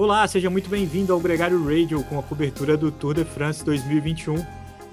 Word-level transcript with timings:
Olá, 0.00 0.26
seja 0.26 0.48
muito 0.48 0.70
bem-vindo 0.70 1.12
ao 1.12 1.20
Gregário 1.20 1.62
Radio 1.62 2.02
com 2.04 2.18
a 2.18 2.22
cobertura 2.22 2.74
do 2.74 2.90
Tour 2.90 3.12
de 3.12 3.22
France 3.22 3.62
2021. 3.62 4.34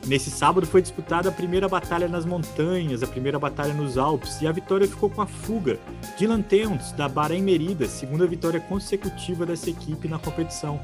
Nesse 0.06 0.30
sábado 0.30 0.68
foi 0.68 0.82
disputada 0.82 1.30
a 1.30 1.32
primeira 1.32 1.70
batalha 1.70 2.10
nas 2.10 2.26
montanhas, 2.26 3.02
a 3.02 3.08
primeira 3.08 3.40
batalha 3.40 3.74
nos 3.74 3.98
Alpes, 3.98 4.42
e 4.42 4.48
a 4.48 4.52
vitória 4.52 4.86
ficou 4.86 5.10
com 5.10 5.22
a 5.22 5.26
fuga. 5.26 5.80
Dylan 6.18 6.42
Teuns, 6.42 6.92
da 6.92 7.08
Bahrein 7.08 7.42
Merida, 7.42 7.88
segunda 7.88 8.28
vitória 8.28 8.60
consecutiva 8.60 9.46
dessa 9.46 9.70
equipe 9.70 10.10
na 10.10 10.20
competição. 10.20 10.78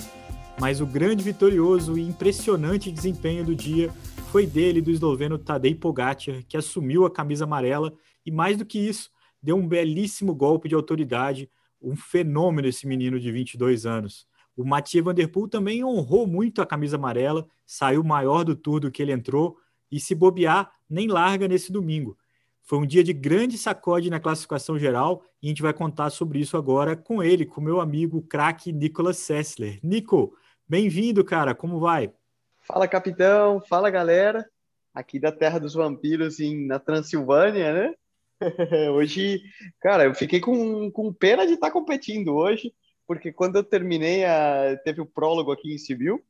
Mas 0.58 0.80
o 0.80 0.86
grande 0.86 1.22
vitorioso 1.22 1.98
e 1.98 2.08
impressionante 2.08 2.94
desempenho 2.94 3.44
do 3.44 3.54
dia 3.54 3.90
foi 4.32 4.46
dele, 4.46 4.80
do 4.80 4.90
esloveno 4.90 5.38
Tadej 5.38 5.76
Pogacar, 5.76 6.46
que 6.48 6.56
assumiu 6.56 7.06
a 7.06 7.12
camisa 7.12 7.44
amarela 7.44 7.94
e, 8.26 8.32
mais 8.32 8.56
do 8.56 8.64
que 8.64 8.80
isso, 8.80 9.10
deu 9.42 9.58
um 9.58 9.68
belíssimo 9.68 10.34
golpe 10.34 10.70
de 10.70 10.76
autoridade, 10.76 11.50
um 11.84 11.96
fenômeno 11.96 12.68
esse 12.68 12.88
menino 12.88 13.20
de 13.20 13.32
22 13.32 13.86
anos. 13.86 14.26
O 14.56 14.64
Mathieu 14.64 15.04
Van 15.04 15.14
Der 15.14 15.28
Poel 15.28 15.48
também 15.48 15.84
honrou 15.84 16.26
muito 16.26 16.62
a 16.62 16.66
camisa 16.66 16.96
amarela, 16.96 17.48
saiu 17.66 18.04
maior 18.04 18.44
do 18.44 18.56
tour 18.56 18.80
do 18.80 18.92
que 18.92 19.02
ele 19.02 19.12
entrou 19.12 19.58
e 19.92 20.00
se 20.00 20.16
bobear, 20.16 20.72
nem 20.90 21.08
larga 21.08 21.48
nesse 21.48 21.72
domingo. 21.72 22.18
Foi 22.62 22.80
um 22.80 22.86
dia 22.86 23.04
de 23.04 23.12
grande 23.12 23.58
sacode 23.58 24.10
na 24.10 24.20
classificação 24.20 24.80
geral 24.80 25.24
e 25.42 25.48
a 25.48 25.50
gente 25.50 25.62
vai 25.62 25.74
contar 25.74 26.10
sobre 26.10 26.40
isso 26.40 26.56
agora 26.56 26.96
com 26.96 27.22
ele, 27.22 27.46
com 27.46 27.60
meu 27.60 27.82
amigo 27.82 28.22
craque 28.22 28.72
Nicolas 28.72 29.18
Sessler. 29.18 29.80
Nico, 29.84 30.34
bem-vindo, 30.68 31.26
cara, 31.26 31.54
como 31.54 31.80
vai? 31.80 32.14
Fala, 32.62 32.88
capitão, 32.88 33.60
fala, 33.60 33.90
galera. 33.90 34.48
Aqui 34.94 35.20
da 35.20 35.32
Terra 35.32 35.60
dos 35.60 35.74
Vampiros, 35.74 36.40
em, 36.40 36.66
na 36.66 36.80
Transilvânia, 36.80 37.74
né? 37.74 37.94
hoje, 38.94 39.42
cara, 39.82 40.06
eu 40.06 40.14
fiquei 40.14 40.40
com, 40.40 40.92
com 40.92 41.14
pena 41.14 41.46
de 41.46 41.54
estar 41.54 41.68
tá 41.68 41.74
competindo 41.74 42.36
hoje, 42.36 42.74
porque 43.08 43.32
quando 43.32 43.58
eu 43.58 43.64
terminei, 43.64 44.26
a, 44.26 44.78
teve 44.84 45.02
o 45.02 45.06
prólogo 45.06 45.52
aqui 45.52 45.74
em 45.74 45.78
Civil, 45.78 46.24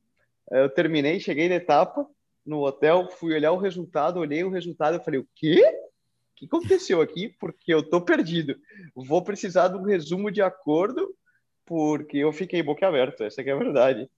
eu 0.51 0.69
terminei, 0.69 1.19
cheguei 1.19 1.49
na 1.49 1.55
etapa, 1.55 2.07
no 2.45 2.65
hotel, 2.65 3.09
fui 3.09 3.33
olhar 3.33 3.51
o 3.51 3.57
resultado, 3.57 4.19
olhei 4.19 4.43
o 4.43 4.49
resultado 4.49 4.97
e 4.97 5.03
falei, 5.03 5.19
o 5.19 5.27
quê? 5.35 5.63
O 5.65 6.35
que 6.35 6.45
aconteceu 6.45 7.01
aqui? 7.01 7.29
Porque 7.39 7.73
eu 7.73 7.81
tô 7.81 8.01
perdido. 8.01 8.55
Vou 8.95 9.23
precisar 9.23 9.69
de 9.69 9.77
um 9.77 9.83
resumo 9.83 10.29
de 10.29 10.41
acordo, 10.41 11.15
porque 11.65 12.17
eu 12.17 12.33
fiquei 12.33 12.61
boca 12.61 12.87
aberta, 12.87 13.25
essa 13.25 13.41
é 13.41 13.51
a 13.51 13.55
verdade. 13.55 14.09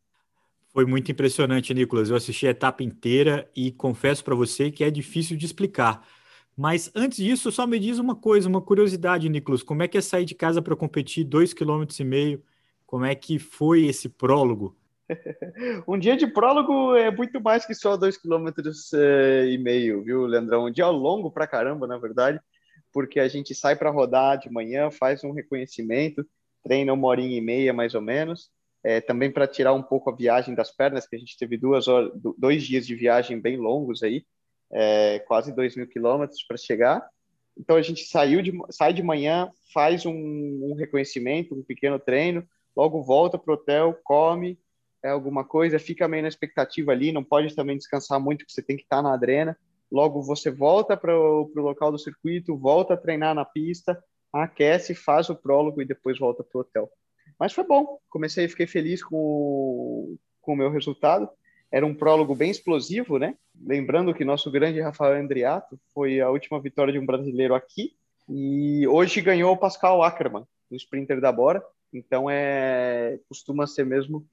Foi 0.69 0.85
muito 0.85 1.09
impressionante, 1.09 1.73
Nicolas. 1.73 2.09
Eu 2.09 2.17
assisti 2.17 2.47
a 2.47 2.51
etapa 2.51 2.83
inteira 2.83 3.49
e 3.55 3.71
confesso 3.71 4.23
para 4.23 4.35
você 4.35 4.69
que 4.69 4.83
é 4.83 4.91
difícil 4.91 5.37
de 5.37 5.45
explicar. 5.45 6.05
Mas 6.57 6.89
antes 6.95 7.17
disso, 7.17 7.51
só 7.51 7.67
me 7.67 7.77
diz 7.77 7.99
uma 7.99 8.15
coisa, 8.15 8.47
uma 8.47 8.61
curiosidade, 8.61 9.27
Nicolas. 9.27 9.61
Como 9.61 9.83
é 9.83 9.87
que 9.87 9.97
é 9.97 10.01
sair 10.01 10.25
de 10.25 10.33
casa 10.33 10.61
para 10.61 10.75
competir 10.75 11.25
dois 11.25 11.53
quilômetros 11.53 11.99
e 11.99 12.03
meio? 12.03 12.41
Como 12.85 13.03
é 13.03 13.13
que 13.13 13.37
foi 13.37 13.85
esse 13.85 14.07
prólogo? 14.07 14.75
um 15.87 15.99
dia 15.99 16.15
de 16.15 16.27
prólogo 16.27 16.95
é 16.95 17.11
muito 17.11 17.41
mais 17.41 17.65
que 17.65 17.75
só 17.75 17.97
dois 17.97 18.17
quilômetros 18.17 18.91
eh, 18.93 19.47
e 19.51 19.57
meio, 19.57 20.01
viu, 20.03 20.25
Leandrão? 20.25 20.65
Um 20.65 20.71
dia 20.71 20.87
longo 20.87 21.29
pra 21.29 21.45
caramba, 21.45 21.85
na 21.85 21.97
verdade, 21.97 22.39
porque 22.91 23.19
a 23.19 23.27
gente 23.27 23.53
sai 23.53 23.75
para 23.75 23.91
rodar 23.91 24.39
de 24.39 24.49
manhã, 24.49 24.89
faz 24.89 25.23
um 25.23 25.31
reconhecimento, 25.31 26.25
treina 26.63 26.93
uma 26.93 27.07
horinha 27.07 27.37
e 27.37 27.41
meia 27.41 27.73
mais 27.73 27.93
ou 27.93 28.01
menos, 28.01 28.49
é, 28.83 29.01
também 29.01 29.31
para 29.31 29.47
tirar 29.47 29.73
um 29.73 29.83
pouco 29.83 30.09
a 30.09 30.15
viagem 30.15 30.55
das 30.55 30.71
pernas, 30.71 31.07
que 31.07 31.15
a 31.15 31.19
gente 31.19 31.37
teve 31.37 31.57
duas 31.57 31.87
horas, 31.87 32.11
dois 32.37 32.63
dias 32.63 32.87
de 32.87 32.95
viagem 32.95 33.39
bem 33.39 33.57
longos 33.57 34.01
aí, 34.01 34.25
é, 34.71 35.19
quase 35.19 35.53
2 35.53 35.75
mil 35.75 35.87
quilômetros 35.87 36.43
para 36.43 36.57
chegar. 36.57 37.07
Então 37.57 37.75
a 37.75 37.81
gente 37.81 38.05
saiu 38.05 38.41
de, 38.41 38.51
sai 38.69 38.93
de 38.93 39.01
manhã, 39.01 39.49
faz 39.73 40.05
um, 40.05 40.13
um 40.13 40.75
reconhecimento, 40.75 41.55
um 41.55 41.63
pequeno 41.63 41.99
treino, 41.99 42.45
logo 42.75 43.01
volta 43.03 43.37
para 43.37 43.51
o 43.51 43.55
hotel, 43.55 43.97
come 44.03 44.59
é, 45.03 45.09
alguma 45.09 45.45
coisa, 45.45 45.79
fica 45.79 46.07
meio 46.07 46.23
na 46.23 46.29
expectativa 46.29 46.91
ali, 46.91 47.11
não 47.11 47.23
pode 47.23 47.55
também 47.55 47.77
descansar 47.77 48.19
muito, 48.19 48.39
porque 48.39 48.53
você 48.53 48.61
tem 48.61 48.75
que 48.75 48.83
estar 48.83 48.97
tá 48.97 49.03
na 49.03 49.13
adrena. 49.13 49.57
Logo 49.91 50.21
você 50.21 50.49
volta 50.49 50.97
para 50.97 51.15
o 51.15 51.51
local 51.55 51.91
do 51.91 51.99
circuito, 51.99 52.57
volta 52.57 52.95
a 52.95 52.97
treinar 52.97 53.35
na 53.35 53.45
pista, 53.45 54.03
aquece, 54.33 54.95
faz 54.95 55.29
o 55.29 55.35
prólogo 55.35 55.81
e 55.81 55.85
depois 55.85 56.19
volta 56.19 56.43
para 56.43 56.57
o 56.57 56.61
hotel. 56.61 56.91
Mas 57.39 57.53
foi 57.53 57.63
bom, 57.63 57.99
comecei, 58.09 58.47
fiquei 58.47 58.67
feliz 58.67 59.03
com, 59.03 60.17
com 60.41 60.53
o 60.53 60.55
meu 60.55 60.71
resultado. 60.71 61.29
Era 61.75 61.85
um 61.85 61.93
prólogo 61.93 62.33
bem 62.33 62.49
explosivo, 62.49 63.19
né? 63.19 63.35
Lembrando 63.61 64.13
que 64.13 64.23
nosso 64.23 64.49
grande 64.49 64.79
Rafael 64.79 65.21
Andriato 65.21 65.77
foi 65.93 66.21
a 66.21 66.29
última 66.29 66.57
vitória 66.57 66.93
de 66.93 66.97
um 66.97 67.05
brasileiro 67.05 67.53
aqui 67.53 67.93
e 68.29 68.87
hoje 68.87 69.19
ganhou 69.19 69.51
o 69.51 69.57
Pascal 69.57 70.01
Ackermann, 70.01 70.45
o 70.71 70.75
sprinter 70.77 71.19
da 71.19 71.33
Bora. 71.33 71.61
Então 71.93 72.29
é 72.29 73.19
costuma 73.27 73.67
ser 73.67 73.85
mesmo 73.85 74.25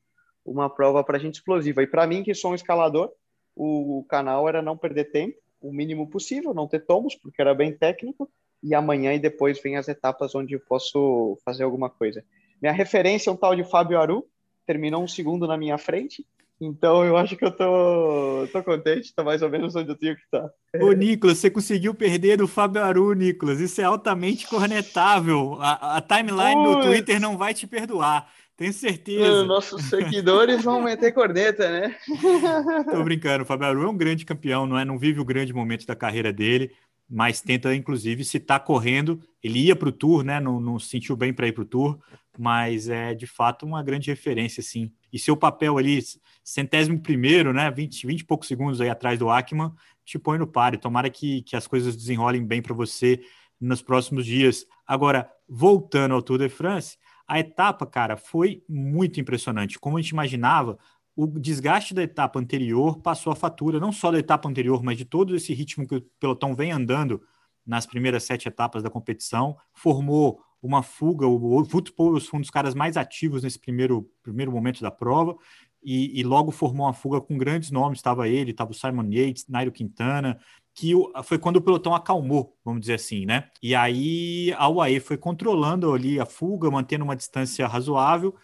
uma 0.45 0.71
prova 0.71 1.03
para 1.03 1.19
gente 1.19 1.35
explosiva. 1.35 1.83
E 1.83 1.87
para 1.89 2.07
mim 2.07 2.23
que 2.23 2.33
sou 2.33 2.53
um 2.53 2.55
escalador, 2.55 3.11
o 3.57 4.07
canal 4.09 4.49
era 4.49 4.63
não 4.63 4.79
perder 4.79 5.11
tempo, 5.11 5.37
o 5.61 5.73
mínimo 5.73 6.09
possível, 6.09 6.55
não 6.55 6.69
ter 6.69 6.87
tomos, 6.87 7.17
porque 7.17 7.43
era 7.43 7.53
bem 7.53 7.77
técnico. 7.77 8.31
E 8.63 8.73
amanhã 8.73 9.15
e 9.15 9.19
depois 9.19 9.61
vem 9.61 9.77
as 9.77 9.89
etapas 9.89 10.33
onde 10.37 10.55
eu 10.55 10.61
posso 10.61 11.37
fazer 11.45 11.65
alguma 11.65 11.91
coisa. 11.91 12.25
Minha 12.61 12.73
referência 12.73 13.31
é 13.31 13.33
um 13.33 13.37
tal 13.37 13.57
de 13.57 13.65
Fábio 13.65 13.99
Aru, 13.99 14.29
terminou 14.65 15.03
um 15.03 15.09
segundo 15.09 15.45
na 15.49 15.57
minha 15.57 15.77
frente 15.77 16.25
então 16.65 17.05
eu 17.05 17.17
acho 17.17 17.37
que 17.37 17.45
eu 17.45 17.51
tô, 17.51 18.47
tô 18.53 18.63
contente, 18.63 19.13
tá 19.15 19.25
mais 19.25 19.43
ou 19.43 19.51
menos 19.51 19.75
onde 19.75 19.91
eu 19.91 19.97
tenho 19.97 20.15
que 20.15 20.23
estar. 20.23 20.43
Tá. 20.43 20.85
Ô, 20.85 20.93
Nicolas, 20.93 21.39
você 21.39 21.51
conseguiu 21.51 21.93
perder 21.93 22.39
do 22.39 22.47
Fábio 22.47 22.83
Aru, 22.83 23.13
Nicolas. 23.15 23.61
Isso 23.61 23.81
é 23.81 23.85
altamente 23.85 24.47
cornetável. 24.47 25.59
A, 25.61 25.97
a 25.97 26.01
timeline 26.01 26.63
do 26.65 26.81
Twitter 26.83 27.21
não 27.21 27.37
vai 27.37 27.53
te 27.53 27.67
perdoar. 27.67 28.31
Tenho 28.57 28.73
certeza. 28.73 29.45
Nossos 29.45 29.83
seguidores 29.85 30.63
vão 30.63 30.83
meter 30.83 31.13
corneta, 31.13 31.69
né? 31.69 31.97
Tô 32.91 33.03
brincando. 33.03 33.43
O 33.43 33.47
Fábio 33.47 33.67
Aru 33.67 33.83
é 33.83 33.89
um 33.89 33.97
grande 33.97 34.25
campeão, 34.25 34.67
não 34.67 34.79
é? 34.79 34.85
Não 34.85 34.97
vive 34.97 35.19
o 35.19 35.25
grande 35.25 35.53
momento 35.53 35.85
da 35.85 35.97
carreira 35.97 36.33
dele, 36.33 36.71
mas 37.11 37.41
tenta, 37.41 37.75
inclusive, 37.75 38.25
se 38.25 38.39
tá 38.39 38.61
correndo. 38.61 39.21
Ele 39.43 39.59
ia 39.59 39.75
para 39.75 39.89
o 39.89 39.93
Tour, 39.93 40.23
né? 40.23 40.39
Não, 40.39 40.61
não 40.61 40.79
sentiu 40.79 41.17
bem 41.17 41.33
para 41.33 41.49
ir 41.49 41.53
para 41.53 41.63
o 41.63 41.67
Tour, 41.67 41.99
mas 42.39 42.89
é 42.89 43.15
de 43.15 43.27
fato 43.27 43.67
uma 43.67 43.83
grande 43.83 44.11
referência, 44.11 44.63
sim 44.63 44.93
e 45.13 45.19
seu 45.19 45.37
papel 45.37 45.77
ali, 45.77 46.01
centésimo 46.43 46.99
primeiro, 46.99 47.53
né, 47.53 47.71
20, 47.71 48.07
20 48.07 48.21
e 48.21 48.25
poucos 48.25 48.49
segundos 48.49 48.81
aí 48.81 48.89
atrás 48.89 49.19
do 49.19 49.29
Ackman, 49.29 49.73
te 50.05 50.19
põe 50.19 50.39
no 50.39 50.47
páreo. 50.47 50.81
Tomara 50.81 51.11
que, 51.11 51.43
que 51.43 51.55
as 51.55 51.67
coisas 51.67 51.95
desenrolem 51.95 52.45
bem 52.45 52.63
para 52.63 52.75
você 52.75 53.21
nos 53.61 53.83
próximos 53.83 54.25
dias. 54.25 54.67
Agora, 54.87 55.31
voltando 55.47 56.15
ao 56.15 56.23
Tour 56.23 56.39
de 56.39 56.49
France, 56.49 56.97
a 57.29 57.39
etapa, 57.39 57.87
cara, 57.87 58.17
foi 58.17 58.65
muito 58.69 59.21
impressionante. 59.21 59.79
Como 59.79 59.99
a 59.99 60.01
gente 60.01 60.11
imaginava, 60.11 60.79
o 61.15 61.27
desgaste 61.27 61.93
da 61.93 62.03
etapa 62.03 62.41
anterior 62.41 62.99
passou 63.01 63.33
a 63.33 63.37
fatura, 63.37 63.79
não 63.79 63.93
só 63.93 64.11
da 64.11 64.19
etapa 64.19 64.49
anterior, 64.49 64.83
mas 64.83 64.97
de 64.97 65.05
todo 65.05 65.37
esse 65.37 65.53
ritmo 65.53 65.87
que 65.87 65.97
o 65.97 66.03
pelotão 66.19 66.55
vem 66.55 66.73
andando 66.73 67.23
nas 67.65 67.87
primeiras 67.87 68.25
sete 68.25 68.49
etapas 68.49 68.83
da 68.83 68.91
competição, 68.91 69.57
formou 69.73 70.43
uma 70.63 70.83
fuga. 70.83 71.27
O 71.27 71.37
Wout 71.37 71.93
foi 71.93 72.39
um 72.39 72.41
dos 72.41 72.51
caras 72.51 72.75
mais 72.75 72.97
ativos 72.97 73.43
nesse 73.43 73.59
primeiro, 73.59 74.09
primeiro 74.23 74.53
momento 74.53 74.81
da 74.81 74.91
prova. 74.91 75.37
E, 75.85 76.21
e, 76.21 76.23
logo 76.23 76.53
formou 76.53 76.87
uma 76.87 76.93
fuga 76.93 77.21
com 77.21 77.37
grandes 77.37 77.73
nomes. 77.73 77.99
Estava 77.99 78.29
ele, 78.29 78.53
estava 78.53 78.71
o 78.71 78.75
Simon 78.75 79.11
Yates, 79.11 79.49
Nairo 79.49 79.73
Quintana, 79.73 80.39
que 80.73 80.93
foi 81.25 81.39
quando 81.39 81.57
o 81.57 81.61
pelotão 81.61 81.95
acalmou, 81.95 82.57
vamos 82.65 82.83
dizer 82.83 82.95
assim, 82.95 83.27
né? 83.27 83.51
E 83.61 83.75
aí 83.75 84.55
a 84.57 84.69
UAE 84.69 85.01
foi 85.01 85.17
controlando 85.19 85.93
ali 85.93 86.21
a 86.21 86.25
fuga, 86.25 86.71
mantendo 86.71 87.05
uma 87.05 87.17
distância 87.17 87.67
razoável. 87.67 88.35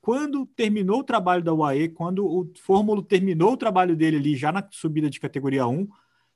Quando 0.00 0.44
terminou 0.44 1.00
o 1.00 1.04
trabalho 1.04 1.42
da 1.42 1.54
UAE, 1.54 1.88
quando 1.88 2.26
o 2.26 2.52
Fórmula 2.62 3.02
terminou 3.02 3.52
o 3.54 3.56
trabalho 3.56 3.96
dele 3.96 4.18
ali 4.18 4.36
já 4.36 4.52
na 4.52 4.66
subida 4.70 5.08
de 5.08 5.18
categoria 5.18 5.66
1, 5.66 5.88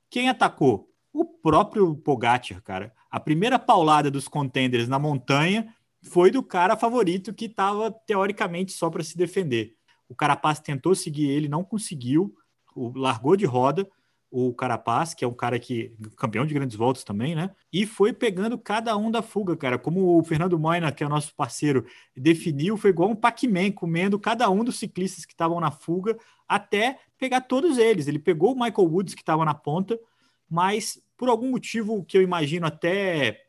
quem 0.09 0.27
atacou? 0.27 0.89
O 1.13 1.23
próprio 1.23 1.95
Pogacar, 1.95 2.61
cara. 2.63 2.93
A 3.09 3.19
primeira 3.19 3.57
paulada 3.57 4.11
dos 4.11 4.27
contenders 4.27 4.87
na 4.87 4.99
montanha 4.99 5.73
foi 6.03 6.31
do 6.31 6.43
cara 6.43 6.77
favorito 6.77 7.33
que 7.33 7.45
estava 7.45 7.91
teoricamente 7.91 8.71
só 8.71 8.89
para 8.89 9.03
se 9.03 9.17
defender. 9.17 9.75
O 10.07 10.15
Carapaz 10.15 10.59
tentou 10.59 10.95
seguir 10.95 11.29
ele, 11.29 11.47
não 11.47 11.63
conseguiu, 11.63 12.33
o, 12.75 12.97
largou 12.97 13.35
de 13.35 13.45
roda 13.45 13.89
o 14.31 14.53
Carapaz, 14.53 15.13
que 15.13 15.25
é 15.25 15.27
um 15.27 15.33
cara 15.33 15.57
que 15.57 15.91
campeão 16.15 16.45
de 16.45 16.53
grandes 16.53 16.77
voltas 16.77 17.03
também, 17.03 17.33
né? 17.33 17.49
E 17.73 17.85
foi 17.85 18.13
pegando 18.13 18.57
cada 18.57 18.95
um 18.95 19.09
da 19.09 19.21
fuga, 19.23 19.57
cara. 19.57 19.79
Como 19.79 20.19
o 20.19 20.23
Fernando 20.23 20.57
Moina, 20.59 20.91
que 20.91 21.03
é 21.03 21.07
o 21.07 21.09
nosso 21.09 21.33
parceiro, 21.35 21.85
definiu, 22.15 22.77
foi 22.77 22.91
igual 22.91 23.09
um 23.09 23.15
Pac-Man 23.15 23.71
comendo 23.71 24.19
cada 24.19 24.49
um 24.49 24.63
dos 24.63 24.77
ciclistas 24.77 25.25
que 25.25 25.33
estavam 25.33 25.59
na 25.59 25.71
fuga 25.71 26.15
até 26.47 26.99
pegar 27.17 27.41
todos 27.41 27.77
eles. 27.79 28.07
Ele 28.07 28.19
pegou 28.19 28.53
o 28.53 28.55
Michael 28.55 28.87
Woods 28.87 29.15
que 29.15 29.21
estava 29.21 29.43
na 29.43 29.55
ponta, 29.55 29.99
mas 30.47 31.01
por 31.19 31.27
algum 31.27 31.51
motivo 31.51 32.01
que 32.05 32.17
eu 32.17 32.21
imagino 32.21 32.65
até 32.65 33.41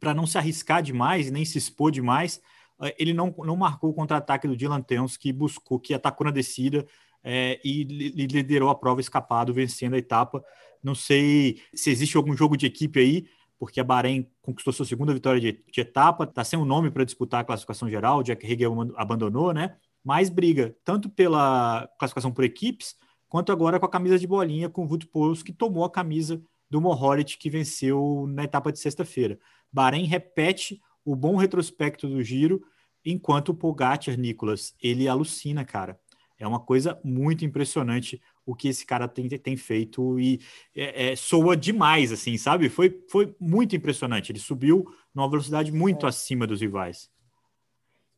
para 0.00 0.14
não 0.14 0.26
se 0.26 0.38
arriscar 0.38 0.82
demais 0.82 1.30
nem 1.30 1.44
se 1.44 1.58
expor 1.58 1.90
demais, 1.90 2.40
eh, 2.80 2.96
ele 2.98 3.12
não, 3.12 3.32
não 3.40 3.56
marcou 3.56 3.90
o 3.90 3.94
contra-ataque 3.94 4.48
do 4.48 4.56
Dylan 4.56 4.80
Teuns, 4.80 5.18
que 5.18 5.30
buscou, 5.30 5.78
que 5.78 5.92
atacou 5.92 6.24
na 6.24 6.30
descida 6.30 6.86
é, 7.22 7.60
e 7.62 7.84
liderou 7.84 8.70
a 8.70 8.74
prova 8.74 9.02
escapado, 9.02 9.52
vencendo 9.52 9.94
a 9.94 9.98
etapa. 9.98 10.42
Não 10.82 10.94
sei 10.94 11.60
se 11.74 11.90
existe 11.90 12.16
algum 12.16 12.34
jogo 12.34 12.56
de 12.56 12.64
equipe 12.64 12.98
aí, 12.98 13.28
porque 13.58 13.80
a 13.80 13.84
Bahrein 13.84 14.26
conquistou 14.40 14.72
sua 14.72 14.86
segunda 14.86 15.12
vitória 15.12 15.40
de, 15.40 15.62
de 15.70 15.80
etapa, 15.82 16.24
está 16.24 16.42
sem 16.42 16.58
um 16.58 16.64
nome 16.64 16.90
para 16.90 17.04
disputar 17.04 17.42
a 17.42 17.44
classificação 17.44 17.90
geral, 17.90 18.20
o 18.20 18.22
Jack 18.22 18.50
Hager 18.50 18.70
abandonou, 18.96 19.52
né? 19.52 19.76
Mas 20.02 20.30
briga 20.30 20.74
tanto 20.84 21.10
pela 21.10 21.86
classificação 21.98 22.32
por 22.32 22.44
equipes, 22.44 22.96
quanto 23.28 23.52
agora 23.52 23.78
com 23.78 23.84
a 23.84 23.90
camisa 23.90 24.18
de 24.18 24.26
bolinha 24.26 24.70
com 24.70 24.86
o 24.86 24.88
Wout 24.88 25.06
Poels, 25.08 25.42
que 25.42 25.52
tomou 25.52 25.84
a 25.84 25.90
camisa 25.90 26.40
do 26.70 26.80
Mohoric, 26.80 27.38
que 27.38 27.50
venceu 27.50 28.26
na 28.28 28.44
etapa 28.44 28.72
de 28.72 28.78
sexta-feira. 28.78 29.38
Bahrein 29.72 30.04
repete 30.04 30.80
o 31.04 31.16
bom 31.16 31.36
retrospecto 31.36 32.08
do 32.08 32.22
giro, 32.22 32.62
enquanto 33.04 33.50
o 33.50 33.54
Pogacar, 33.54 34.18
Nicolas, 34.18 34.74
ele 34.82 35.08
alucina, 35.08 35.64
cara. 35.64 35.98
É 36.38 36.46
uma 36.46 36.60
coisa 36.60 37.00
muito 37.02 37.44
impressionante 37.44 38.20
o 38.46 38.54
que 38.54 38.68
esse 38.68 38.86
cara 38.86 39.08
tem, 39.08 39.28
tem 39.28 39.56
feito 39.56 40.18
e 40.20 40.40
é, 40.74 41.10
é, 41.10 41.16
soa 41.16 41.56
demais, 41.56 42.12
assim, 42.12 42.38
sabe? 42.38 42.68
Foi, 42.68 43.02
foi 43.10 43.34
muito 43.40 43.74
impressionante. 43.74 44.30
Ele 44.30 44.38
subiu 44.38 44.86
numa 45.14 45.28
velocidade 45.28 45.72
muito 45.72 46.06
é. 46.06 46.08
acima 46.08 46.46
dos 46.46 46.60
rivais. 46.60 47.10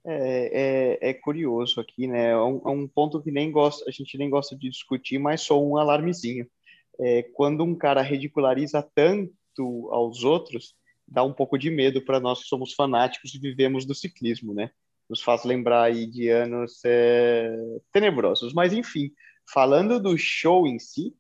É, 0.04 0.98
é, 1.02 1.10
é, 1.10 1.14
curioso 1.14 1.80
aqui, 1.80 2.06
né? 2.06 2.30
É 2.30 2.36
um, 2.36 2.62
é 2.64 2.68
um, 2.68 2.86
ponto 2.86 3.20
que 3.20 3.30
nem 3.30 3.50
gosta, 3.50 3.84
a 3.88 3.92
gente 3.92 4.16
nem 4.16 4.30
gosta 4.30 4.56
de 4.56 4.68
discutir, 4.68 5.18
mas 5.18 5.42
só 5.42 5.60
um 5.60 5.76
alarmezinho. 5.76 6.46
É, 7.00 7.22
quando 7.34 7.64
um 7.64 7.74
cara 7.74 8.02
ridiculariza 8.02 8.86
tanto 8.94 9.88
aos 9.90 10.22
outros, 10.22 10.74
dá 11.08 11.24
um 11.24 11.32
pouco 11.32 11.58
de 11.58 11.70
medo 11.70 12.04
para 12.04 12.20
nós 12.20 12.42
que 12.42 12.48
somos 12.48 12.74
fanáticos 12.74 13.34
e 13.34 13.38
vivemos 13.38 13.84
do 13.84 13.94
ciclismo, 13.94 14.54
né? 14.54 14.70
Nos 15.08 15.22
faz 15.22 15.44
lembrar 15.44 15.84
aí 15.84 16.06
de 16.06 16.28
anos 16.28 16.80
é, 16.84 17.56
tenebrosos. 17.92 18.52
Mas, 18.52 18.72
enfim, 18.72 19.10
falando 19.52 20.00
do 20.00 20.16
show 20.16 20.66
em 20.66 20.78
si, 20.78 21.14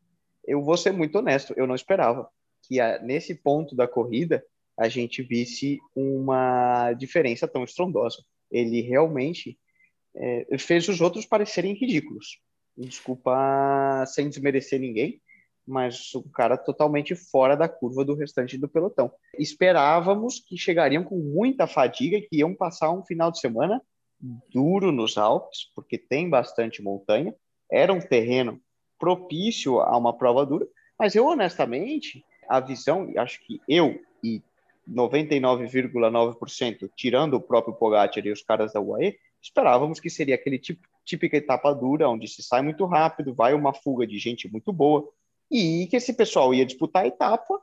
eu 0.46 0.62
vou 0.62 0.76
ser 0.76 0.92
muito 0.92 1.18
honesto, 1.18 1.54
eu 1.56 1.66
não 1.66 1.74
esperava 1.74 2.28
que 2.62 2.78
a, 2.78 3.00
nesse 3.02 3.34
ponto 3.34 3.74
da 3.74 3.88
corrida 3.88 4.44
a 4.78 4.88
gente 4.88 5.22
visse 5.22 5.78
uma 5.94 6.92
diferença 6.92 7.48
tão 7.48 7.64
estrondosa. 7.64 8.22
Ele 8.50 8.80
realmente 8.80 9.58
é, 10.16 10.58
fez 10.58 10.88
os 10.88 11.00
outros 11.00 11.26
parecerem 11.26 11.74
ridículos. 11.74 12.40
Desculpa 12.76 14.04
sem 14.06 14.28
desmerecer 14.28 14.80
ninguém, 14.80 15.20
mas 15.66 16.14
o 16.14 16.22
cara 16.30 16.56
totalmente 16.56 17.14
fora 17.14 17.56
da 17.56 17.68
curva 17.68 18.04
do 18.04 18.14
restante 18.14 18.58
do 18.58 18.68
pelotão. 18.68 19.12
Esperávamos 19.38 20.40
que 20.40 20.56
chegariam 20.56 21.04
com 21.04 21.18
muita 21.18 21.66
fadiga 21.66 22.16
e 22.16 22.22
que 22.22 22.38
iam 22.38 22.54
passar 22.54 22.90
um 22.90 23.04
final 23.04 23.30
de 23.30 23.40
semana 23.40 23.80
duro 24.52 24.92
nos 24.92 25.16
Alpes, 25.16 25.70
porque 25.74 25.96
tem 25.96 26.28
bastante 26.28 26.82
montanha. 26.82 27.34
Era 27.70 27.92
um 27.92 28.00
terreno 28.00 28.60
propício 28.98 29.80
a 29.80 29.96
uma 29.96 30.16
prova 30.16 30.44
dura, 30.44 30.66
mas 30.98 31.14
eu 31.14 31.26
honestamente, 31.26 32.24
a 32.48 32.60
visão, 32.60 33.10
acho 33.16 33.40
que 33.46 33.60
eu 33.66 33.98
e 34.22 34.42
99,9%, 34.88 36.90
tirando 36.94 37.34
o 37.34 37.40
próprio 37.40 37.74
Pogacar 37.74 38.26
e 38.26 38.32
os 38.32 38.42
caras 38.42 38.72
da 38.72 38.80
UAE, 38.80 39.16
esperávamos 39.40 40.00
que 40.00 40.10
seria 40.10 40.34
aquele 40.34 40.58
tipo 40.58 40.86
típica 41.04 41.36
etapa 41.36 41.72
dura, 41.72 42.08
onde 42.08 42.28
se 42.28 42.42
sai 42.42 42.62
muito 42.62 42.84
rápido, 42.84 43.34
vai 43.34 43.54
uma 43.54 43.72
fuga 43.72 44.06
de 44.06 44.18
gente 44.18 44.50
muito 44.50 44.72
boa, 44.72 45.08
e 45.50 45.86
que 45.88 45.96
esse 45.96 46.12
pessoal 46.12 46.54
ia 46.54 46.64
disputar 46.64 47.04
a 47.04 47.06
etapa 47.08 47.60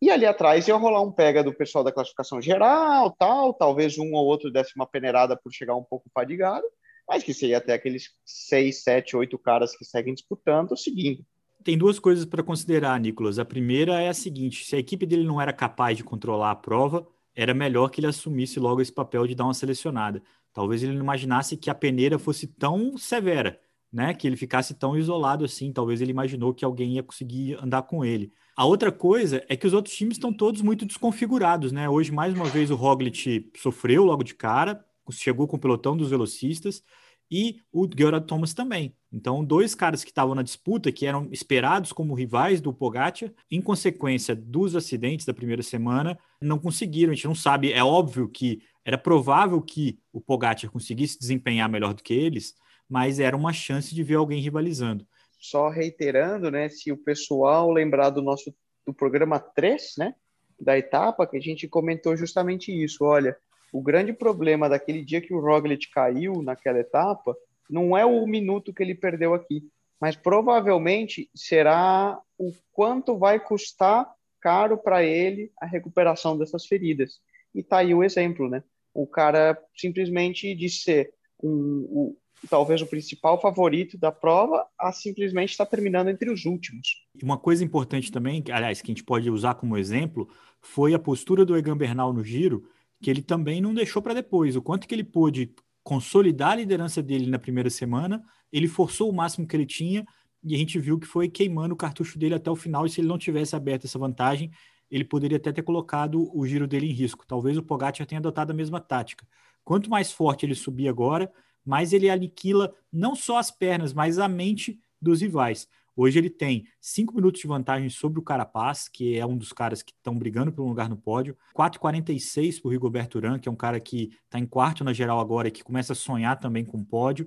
e 0.00 0.10
ali 0.10 0.26
atrás 0.26 0.68
ia 0.68 0.76
rolar 0.76 1.02
um 1.02 1.12
pega 1.12 1.42
do 1.42 1.54
pessoal 1.54 1.82
da 1.82 1.92
classificação 1.92 2.40
geral, 2.40 3.10
tal, 3.18 3.54
talvez 3.54 3.98
um 3.98 4.12
ou 4.12 4.26
outro 4.26 4.50
desse 4.50 4.72
uma 4.76 4.86
peneirada 4.86 5.36
por 5.36 5.52
chegar 5.52 5.74
um 5.74 5.84
pouco 5.84 6.10
fadigado, 6.12 6.64
mas 7.08 7.22
que 7.22 7.32
seria 7.32 7.58
até 7.58 7.72
aqueles 7.74 8.10
seis, 8.24 8.82
sete, 8.82 9.16
oito 9.16 9.38
caras 9.38 9.76
que 9.76 9.84
seguem 9.84 10.14
disputando, 10.14 10.76
seguindo. 10.76 11.24
Tem 11.64 11.76
duas 11.76 11.98
coisas 11.98 12.24
para 12.24 12.42
considerar, 12.42 12.98
Nicolas. 13.00 13.38
A 13.38 13.44
primeira 13.44 14.00
é 14.00 14.08
a 14.08 14.14
seguinte: 14.14 14.64
se 14.64 14.76
a 14.76 14.78
equipe 14.78 15.04
dele 15.04 15.24
não 15.24 15.40
era 15.40 15.52
capaz 15.52 15.96
de 15.96 16.04
controlar 16.04 16.52
a 16.52 16.56
prova, 16.56 17.06
era 17.34 17.52
melhor 17.52 17.88
que 17.88 18.00
ele 18.00 18.06
assumisse 18.06 18.60
logo 18.60 18.80
esse 18.80 18.92
papel 18.92 19.26
de 19.26 19.34
dar 19.34 19.44
uma 19.44 19.54
selecionada. 19.54 20.22
Talvez 20.52 20.82
ele 20.82 20.92
não 20.92 21.02
imaginasse 21.02 21.56
que 21.56 21.68
a 21.68 21.74
peneira 21.74 22.18
fosse 22.18 22.46
tão 22.46 22.96
severa 22.96 23.60
né, 23.96 24.12
que 24.12 24.26
ele 24.26 24.36
ficasse 24.36 24.74
tão 24.74 24.94
isolado 24.94 25.42
assim. 25.42 25.72
Talvez 25.72 26.02
ele 26.02 26.10
imaginou 26.10 26.52
que 26.52 26.66
alguém 26.66 26.96
ia 26.96 27.02
conseguir 27.02 27.56
andar 27.62 27.80
com 27.84 28.04
ele. 28.04 28.30
A 28.54 28.66
outra 28.66 28.92
coisa 28.92 29.42
é 29.48 29.56
que 29.56 29.66
os 29.66 29.72
outros 29.72 29.94
times 29.96 30.16
estão 30.16 30.30
todos 30.30 30.60
muito 30.60 30.84
desconfigurados, 30.84 31.72
né? 31.72 31.88
Hoje, 31.88 32.12
mais 32.12 32.34
uma 32.34 32.44
vez, 32.44 32.70
o 32.70 32.76
Roglic 32.76 33.50
sofreu 33.56 34.04
logo 34.04 34.22
de 34.22 34.34
cara, 34.34 34.84
chegou 35.10 35.48
com 35.48 35.56
o 35.56 35.58
pelotão 35.58 35.96
dos 35.96 36.10
velocistas 36.10 36.82
e 37.30 37.56
o 37.72 37.88
Gerard 37.88 38.26
Thomas 38.26 38.52
também. 38.52 38.94
Então, 39.10 39.42
dois 39.42 39.74
caras 39.74 40.04
que 40.04 40.10
estavam 40.10 40.34
na 40.34 40.42
disputa, 40.42 40.92
que 40.92 41.06
eram 41.06 41.30
esperados 41.32 41.90
como 41.90 42.12
rivais 42.12 42.60
do 42.60 42.74
Pogacar, 42.74 43.32
em 43.50 43.62
consequência 43.62 44.36
dos 44.36 44.76
acidentes 44.76 45.24
da 45.24 45.32
primeira 45.32 45.62
semana, 45.62 46.18
não 46.38 46.58
conseguiram. 46.58 47.12
A 47.12 47.14
gente 47.14 47.28
não 47.28 47.34
sabe, 47.34 47.72
é 47.72 47.82
óbvio 47.82 48.28
que 48.28 48.60
era 48.84 48.98
provável 48.98 49.62
que 49.62 49.98
o 50.12 50.20
Pogacar 50.20 50.70
conseguisse 50.70 51.18
desempenhar 51.18 51.66
melhor 51.66 51.94
do 51.94 52.02
que 52.02 52.12
eles, 52.12 52.54
mas 52.88 53.18
era 53.18 53.36
uma 53.36 53.52
chance 53.52 53.94
de 53.94 54.02
ver 54.02 54.14
alguém 54.16 54.40
rivalizando. 54.40 55.06
Só 55.38 55.68
reiterando, 55.68 56.50
né, 56.50 56.68
se 56.68 56.90
o 56.90 56.96
pessoal 56.96 57.70
lembrar 57.70 58.10
do 58.10 58.22
nosso 58.22 58.54
do 58.86 58.94
programa 58.94 59.40
3, 59.40 59.94
né, 59.98 60.14
da 60.60 60.78
etapa, 60.78 61.26
que 61.26 61.36
a 61.36 61.40
gente 61.40 61.66
comentou 61.68 62.16
justamente 62.16 62.72
isso, 62.72 63.04
olha, 63.04 63.36
o 63.72 63.82
grande 63.82 64.12
problema 64.12 64.68
daquele 64.68 65.04
dia 65.04 65.20
que 65.20 65.34
o 65.34 65.40
Roglic 65.40 65.90
caiu 65.90 66.40
naquela 66.42 66.78
etapa 66.78 67.36
não 67.68 67.96
é 67.96 68.06
o 68.06 68.24
minuto 68.26 68.72
que 68.72 68.82
ele 68.82 68.94
perdeu 68.94 69.34
aqui, 69.34 69.68
mas 70.00 70.14
provavelmente 70.14 71.28
será 71.34 72.18
o 72.38 72.52
quanto 72.72 73.18
vai 73.18 73.40
custar 73.40 74.08
caro 74.40 74.78
para 74.78 75.02
ele 75.02 75.50
a 75.60 75.66
recuperação 75.66 76.38
dessas 76.38 76.66
feridas. 76.66 77.20
E 77.54 77.62
tá 77.62 77.78
aí 77.78 77.92
o 77.92 78.04
exemplo, 78.04 78.48
né? 78.48 78.62
O 78.94 79.06
cara 79.06 79.60
simplesmente 79.74 80.54
de 80.54 80.68
ser 80.68 81.12
um, 81.42 82.16
talvez 82.48 82.82
o 82.82 82.86
principal 82.86 83.40
favorito 83.40 83.98
da 83.98 84.12
prova, 84.12 84.66
a 84.78 84.92
simplesmente 84.92 85.50
estar 85.50 85.66
terminando 85.66 86.08
entre 86.08 86.30
os 86.30 86.44
últimos. 86.44 87.04
Uma 87.22 87.38
coisa 87.38 87.64
importante 87.64 88.10
também, 88.12 88.42
aliás, 88.50 88.80
que 88.80 88.90
a 88.90 88.94
gente 88.94 89.04
pode 89.04 89.30
usar 89.30 89.54
como 89.54 89.76
exemplo, 89.76 90.28
foi 90.60 90.94
a 90.94 90.98
postura 90.98 91.44
do 91.44 91.56
Egan 91.56 91.76
Bernal 91.76 92.12
no 92.12 92.24
giro, 92.24 92.68
que 93.02 93.10
ele 93.10 93.22
também 93.22 93.60
não 93.60 93.74
deixou 93.74 94.02
para 94.02 94.14
depois. 94.14 94.56
O 94.56 94.62
quanto 94.62 94.86
que 94.86 94.94
ele 94.94 95.04
pôde 95.04 95.54
consolidar 95.82 96.52
a 96.52 96.56
liderança 96.56 97.02
dele 97.02 97.26
na 97.30 97.38
primeira 97.38 97.70
semana, 97.70 98.24
ele 98.52 98.68
forçou 98.68 99.08
o 99.08 99.12
máximo 99.12 99.46
que 99.46 99.56
ele 99.56 99.66
tinha 99.66 100.04
e 100.42 100.54
a 100.54 100.58
gente 100.58 100.78
viu 100.78 100.98
que 100.98 101.06
foi 101.06 101.28
queimando 101.28 101.74
o 101.74 101.76
cartucho 101.76 102.18
dele 102.18 102.34
até 102.34 102.50
o 102.50 102.56
final. 102.56 102.86
E 102.86 102.90
se 102.90 103.00
ele 103.00 103.08
não 103.08 103.18
tivesse 103.18 103.54
aberto 103.56 103.84
essa 103.84 103.98
vantagem, 103.98 104.50
ele 104.90 105.04
poderia 105.04 105.36
até 105.36 105.52
ter 105.52 105.62
colocado 105.62 106.30
o 106.36 106.46
giro 106.46 106.66
dele 106.66 106.86
em 106.86 106.92
risco. 106.92 107.26
Talvez 107.26 107.56
o 107.56 107.62
Pogacar 107.62 108.06
tenha 108.06 108.18
adotado 108.18 108.52
a 108.52 108.54
mesma 108.54 108.80
tática. 108.80 109.26
Quanto 109.64 109.90
mais 109.90 110.12
forte 110.12 110.46
ele 110.46 110.54
subir 110.54 110.88
agora, 110.88 111.32
mas 111.66 111.92
ele 111.92 112.08
aniquila 112.08 112.72
não 112.92 113.16
só 113.16 113.38
as 113.38 113.50
pernas, 113.50 113.92
mas 113.92 114.18
a 114.18 114.28
mente 114.28 114.78
dos 115.02 115.20
rivais. 115.20 115.68
Hoje 115.96 116.18
ele 116.18 116.28
tem 116.28 116.66
cinco 116.78 117.14
minutos 117.14 117.40
de 117.40 117.46
vantagem 117.46 117.88
sobre 117.88 118.18
o 118.18 118.22
Carapaz, 118.22 118.86
que 118.86 119.18
é 119.18 119.24
um 119.24 119.36
dos 119.36 119.50
caras 119.50 119.82
que 119.82 119.92
estão 119.92 120.16
brigando 120.16 120.52
por 120.52 120.62
um 120.62 120.68
lugar 120.68 120.90
no 120.90 120.96
pódio. 120.96 121.34
4,46 121.56 122.60
para 122.60 122.68
o 122.68 122.70
Rigoberto 122.70 123.16
Urán, 123.16 123.38
que 123.38 123.48
é 123.48 123.52
um 123.52 123.56
cara 123.56 123.80
que 123.80 124.12
está 124.24 124.38
em 124.38 124.44
quarto 124.44 124.84
na 124.84 124.92
geral 124.92 125.18
agora 125.18 125.48
e 125.48 125.50
que 125.50 125.64
começa 125.64 125.94
a 125.94 125.96
sonhar 125.96 126.38
também 126.38 126.66
com 126.66 126.76
o 126.78 126.84
pódio. 126.84 127.26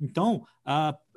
Então, 0.00 0.44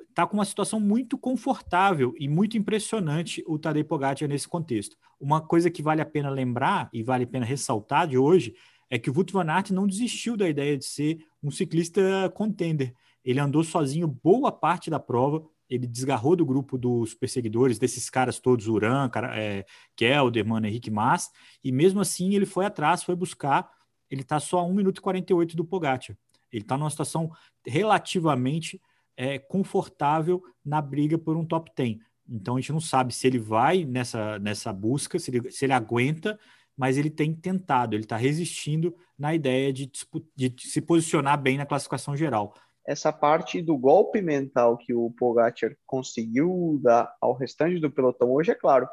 está 0.08 0.24
uh, 0.24 0.28
com 0.28 0.36
uma 0.36 0.44
situação 0.44 0.78
muito 0.78 1.18
confortável 1.18 2.14
e 2.20 2.28
muito 2.28 2.56
impressionante 2.56 3.42
o 3.48 3.58
Tadej 3.58 3.82
Pogacar 3.84 4.28
nesse 4.28 4.46
contexto. 4.46 4.96
Uma 5.18 5.40
coisa 5.40 5.68
que 5.70 5.82
vale 5.82 6.00
a 6.00 6.06
pena 6.06 6.30
lembrar 6.30 6.88
e 6.92 7.02
vale 7.02 7.24
a 7.24 7.28
pena 7.28 7.44
ressaltar 7.44 8.06
de 8.06 8.16
hoje 8.16 8.54
é 8.92 8.98
que 8.98 9.08
o 9.08 9.14
Wout 9.14 9.32
van 9.32 9.50
Aert 9.50 9.70
não 9.70 9.86
desistiu 9.86 10.36
da 10.36 10.46
ideia 10.46 10.76
de 10.76 10.84
ser 10.84 11.24
um 11.42 11.50
ciclista 11.50 12.30
contender. 12.34 12.92
Ele 13.24 13.40
andou 13.40 13.64
sozinho 13.64 14.06
boa 14.06 14.52
parte 14.52 14.90
da 14.90 15.00
prova, 15.00 15.42
ele 15.66 15.86
desgarrou 15.86 16.36
do 16.36 16.44
grupo 16.44 16.76
dos 16.76 17.14
perseguidores, 17.14 17.78
desses 17.78 18.10
caras 18.10 18.38
todos, 18.38 18.68
Uran, 18.68 19.10
é, 19.34 19.64
Kelderman, 19.96 20.66
Henrique 20.66 20.90
Mas, 20.90 21.30
e 21.64 21.72
mesmo 21.72 22.02
assim 22.02 22.34
ele 22.34 22.44
foi 22.44 22.66
atrás, 22.66 23.02
foi 23.02 23.16
buscar, 23.16 23.66
ele 24.10 24.20
está 24.20 24.38
só 24.38 24.58
a 24.58 24.62
1 24.62 24.74
minuto 24.74 24.98
e 24.98 25.00
48 25.00 25.56
do 25.56 25.64
Pogacar. 25.64 26.14
Ele 26.52 26.62
está 26.62 26.76
numa 26.76 26.90
situação 26.90 27.32
relativamente 27.66 28.78
é, 29.16 29.38
confortável 29.38 30.42
na 30.62 30.82
briga 30.82 31.16
por 31.16 31.34
um 31.34 31.46
top 31.46 31.72
10. 31.74 31.96
Então 32.28 32.56
a 32.56 32.60
gente 32.60 32.72
não 32.72 32.80
sabe 32.80 33.14
se 33.14 33.26
ele 33.26 33.38
vai 33.38 33.86
nessa, 33.86 34.38
nessa 34.38 34.70
busca, 34.70 35.18
se 35.18 35.30
ele, 35.30 35.50
se 35.50 35.64
ele 35.64 35.72
aguenta, 35.72 36.38
mas 36.82 36.98
ele 36.98 37.10
tem 37.10 37.32
tentado, 37.32 37.94
ele 37.94 38.02
está 38.02 38.16
resistindo 38.16 38.92
na 39.16 39.32
ideia 39.32 39.72
de, 39.72 39.88
de, 40.34 40.52
se 40.58 40.80
posicionar 40.80 41.40
bem 41.40 41.56
na 41.56 41.64
classificação 41.64 42.16
geral. 42.16 42.54
Essa 42.84 43.12
parte 43.12 43.62
do 43.62 43.78
golpe 43.78 44.20
mental 44.20 44.76
que 44.76 44.92
o 44.92 45.08
Pogacar 45.12 45.76
conseguiu 45.86 46.80
dar 46.82 47.14
ao 47.20 47.34
restante 47.34 47.78
do 47.78 47.88
pelotão 47.88 48.32
hoje, 48.32 48.50
é 48.50 48.56
claro, 48.56 48.88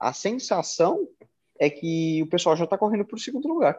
a 0.00 0.12
sensação 0.12 1.06
é 1.60 1.70
que 1.70 2.20
o 2.24 2.26
pessoal 2.26 2.56
já 2.56 2.64
está 2.64 2.76
correndo 2.76 3.04
para 3.04 3.14
o 3.14 3.20
segundo 3.20 3.46
lugar. 3.46 3.78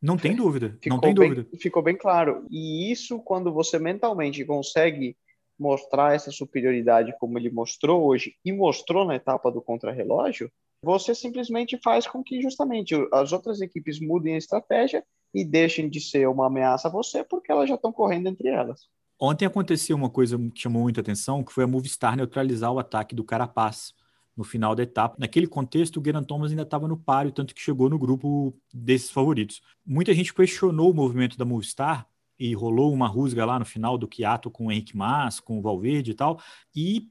Não 0.00 0.16
tem 0.16 0.36
dúvida, 0.36 0.78
ficou 0.80 0.90
não 0.90 1.00
tem 1.00 1.12
bem, 1.12 1.34
dúvida. 1.34 1.58
Ficou 1.58 1.82
bem 1.82 1.96
claro. 1.96 2.46
E 2.48 2.92
isso, 2.92 3.18
quando 3.18 3.52
você 3.52 3.80
mentalmente 3.80 4.44
consegue 4.44 5.16
mostrar 5.58 6.14
essa 6.14 6.30
superioridade 6.30 7.12
como 7.18 7.36
ele 7.36 7.50
mostrou 7.50 8.06
hoje 8.06 8.36
e 8.44 8.52
mostrou 8.52 9.04
na 9.04 9.16
etapa 9.16 9.50
do 9.50 9.60
contrarrelógio, 9.60 10.52
você 10.86 11.16
simplesmente 11.16 11.76
faz 11.82 12.06
com 12.06 12.22
que 12.22 12.40
justamente 12.40 12.94
as 13.12 13.32
outras 13.32 13.60
equipes 13.60 13.98
mudem 13.98 14.34
a 14.34 14.38
estratégia 14.38 15.04
e 15.34 15.44
deixem 15.44 15.90
de 15.90 16.00
ser 16.00 16.28
uma 16.28 16.46
ameaça 16.46 16.86
a 16.86 16.90
você 16.90 17.24
porque 17.24 17.50
elas 17.50 17.68
já 17.68 17.74
estão 17.74 17.92
correndo 17.92 18.28
entre 18.28 18.48
elas. 18.48 18.86
Ontem 19.20 19.44
aconteceu 19.44 19.96
uma 19.96 20.08
coisa 20.08 20.38
que 20.54 20.60
chamou 20.60 20.82
muita 20.82 21.00
atenção, 21.00 21.42
que 21.42 21.52
foi 21.52 21.64
a 21.64 21.66
Movistar 21.66 22.16
neutralizar 22.16 22.72
o 22.72 22.78
ataque 22.78 23.16
do 23.16 23.24
Carapaz 23.24 23.94
no 24.36 24.44
final 24.44 24.76
da 24.76 24.84
etapa. 24.84 25.16
Naquele 25.18 25.48
contexto, 25.48 25.98
o 25.98 26.04
Geraint 26.04 26.24
Thomas 26.24 26.52
ainda 26.52 26.62
estava 26.62 26.86
no 26.86 26.96
páreo, 26.96 27.32
tanto 27.32 27.52
que 27.52 27.60
chegou 27.60 27.90
no 27.90 27.98
grupo 27.98 28.56
desses 28.72 29.10
favoritos. 29.10 29.62
Muita 29.84 30.14
gente 30.14 30.32
questionou 30.32 30.92
o 30.92 30.94
movimento 30.94 31.36
da 31.36 31.44
Movistar 31.44 32.06
e 32.38 32.54
rolou 32.54 32.92
uma 32.92 33.08
rusga 33.08 33.44
lá 33.44 33.58
no 33.58 33.64
final 33.64 33.98
do 33.98 34.06
Quiato 34.06 34.52
com 34.52 34.66
o 34.66 34.70
Henrique 34.70 34.96
Mas, 34.96 35.40
com 35.40 35.58
o 35.58 35.62
Valverde 35.62 36.12
e 36.12 36.14
tal. 36.14 36.38
E 36.74 37.08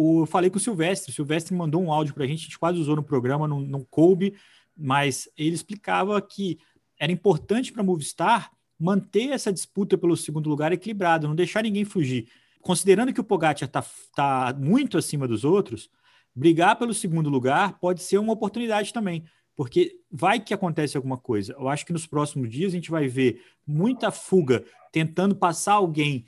o, 0.00 0.22
eu 0.22 0.26
falei 0.26 0.48
com 0.48 0.58
o 0.58 0.60
Silvestre, 0.60 1.10
o 1.10 1.14
Silvestre 1.14 1.52
mandou 1.52 1.82
um 1.82 1.92
áudio 1.92 2.14
para 2.14 2.22
a 2.22 2.26
gente, 2.28 2.38
a 2.38 2.42
gente 2.44 2.58
quase 2.58 2.78
usou 2.78 2.94
no 2.94 3.02
programa, 3.02 3.48
não, 3.48 3.58
não 3.58 3.84
coube, 3.84 4.34
mas 4.76 5.28
ele 5.36 5.56
explicava 5.56 6.22
que 6.22 6.56
era 6.96 7.10
importante 7.10 7.72
para 7.72 7.82
a 7.82 7.84
Movistar 7.84 8.52
manter 8.78 9.30
essa 9.30 9.52
disputa 9.52 9.98
pelo 9.98 10.16
segundo 10.16 10.48
lugar 10.48 10.70
equilibrada, 10.70 11.26
não 11.26 11.34
deixar 11.34 11.64
ninguém 11.64 11.84
fugir. 11.84 12.28
Considerando 12.62 13.12
que 13.12 13.20
o 13.20 13.24
Pogacar 13.24 13.64
está 13.64 13.84
tá 14.14 14.56
muito 14.56 14.96
acima 14.96 15.26
dos 15.26 15.44
outros, 15.44 15.90
brigar 16.32 16.78
pelo 16.78 16.94
segundo 16.94 17.28
lugar 17.28 17.80
pode 17.80 18.00
ser 18.00 18.18
uma 18.18 18.32
oportunidade 18.32 18.92
também, 18.92 19.24
porque 19.56 19.98
vai 20.08 20.38
que 20.38 20.54
acontece 20.54 20.96
alguma 20.96 21.18
coisa. 21.18 21.54
Eu 21.54 21.68
acho 21.68 21.84
que 21.84 21.92
nos 21.92 22.06
próximos 22.06 22.48
dias 22.48 22.72
a 22.72 22.76
gente 22.76 22.92
vai 22.92 23.08
ver 23.08 23.42
muita 23.66 24.12
fuga 24.12 24.64
tentando 24.92 25.34
passar 25.34 25.72
alguém 25.72 26.24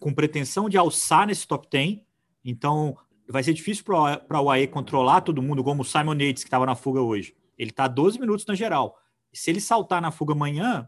com 0.00 0.12
pretensão 0.12 0.68
de 0.68 0.76
alçar 0.76 1.28
nesse 1.28 1.46
top 1.46 1.68
10. 1.70 2.00
Então, 2.44 2.98
vai 3.32 3.42
ser 3.42 3.54
difícil 3.54 3.82
para 3.82 4.40
o 4.40 4.50
AE 4.50 4.66
controlar 4.68 5.22
todo 5.22 5.42
mundo, 5.42 5.64
como 5.64 5.80
o 5.80 5.84
Simon 5.84 6.14
Yates, 6.14 6.44
que 6.44 6.48
estava 6.48 6.66
na 6.66 6.74
fuga 6.74 7.00
hoje. 7.00 7.34
Ele 7.58 7.70
está 7.70 7.88
12 7.88 8.20
minutos 8.20 8.44
na 8.44 8.54
geral. 8.54 8.98
Se 9.32 9.50
ele 9.50 9.60
saltar 9.60 10.02
na 10.02 10.10
fuga 10.10 10.34
amanhã, 10.34 10.86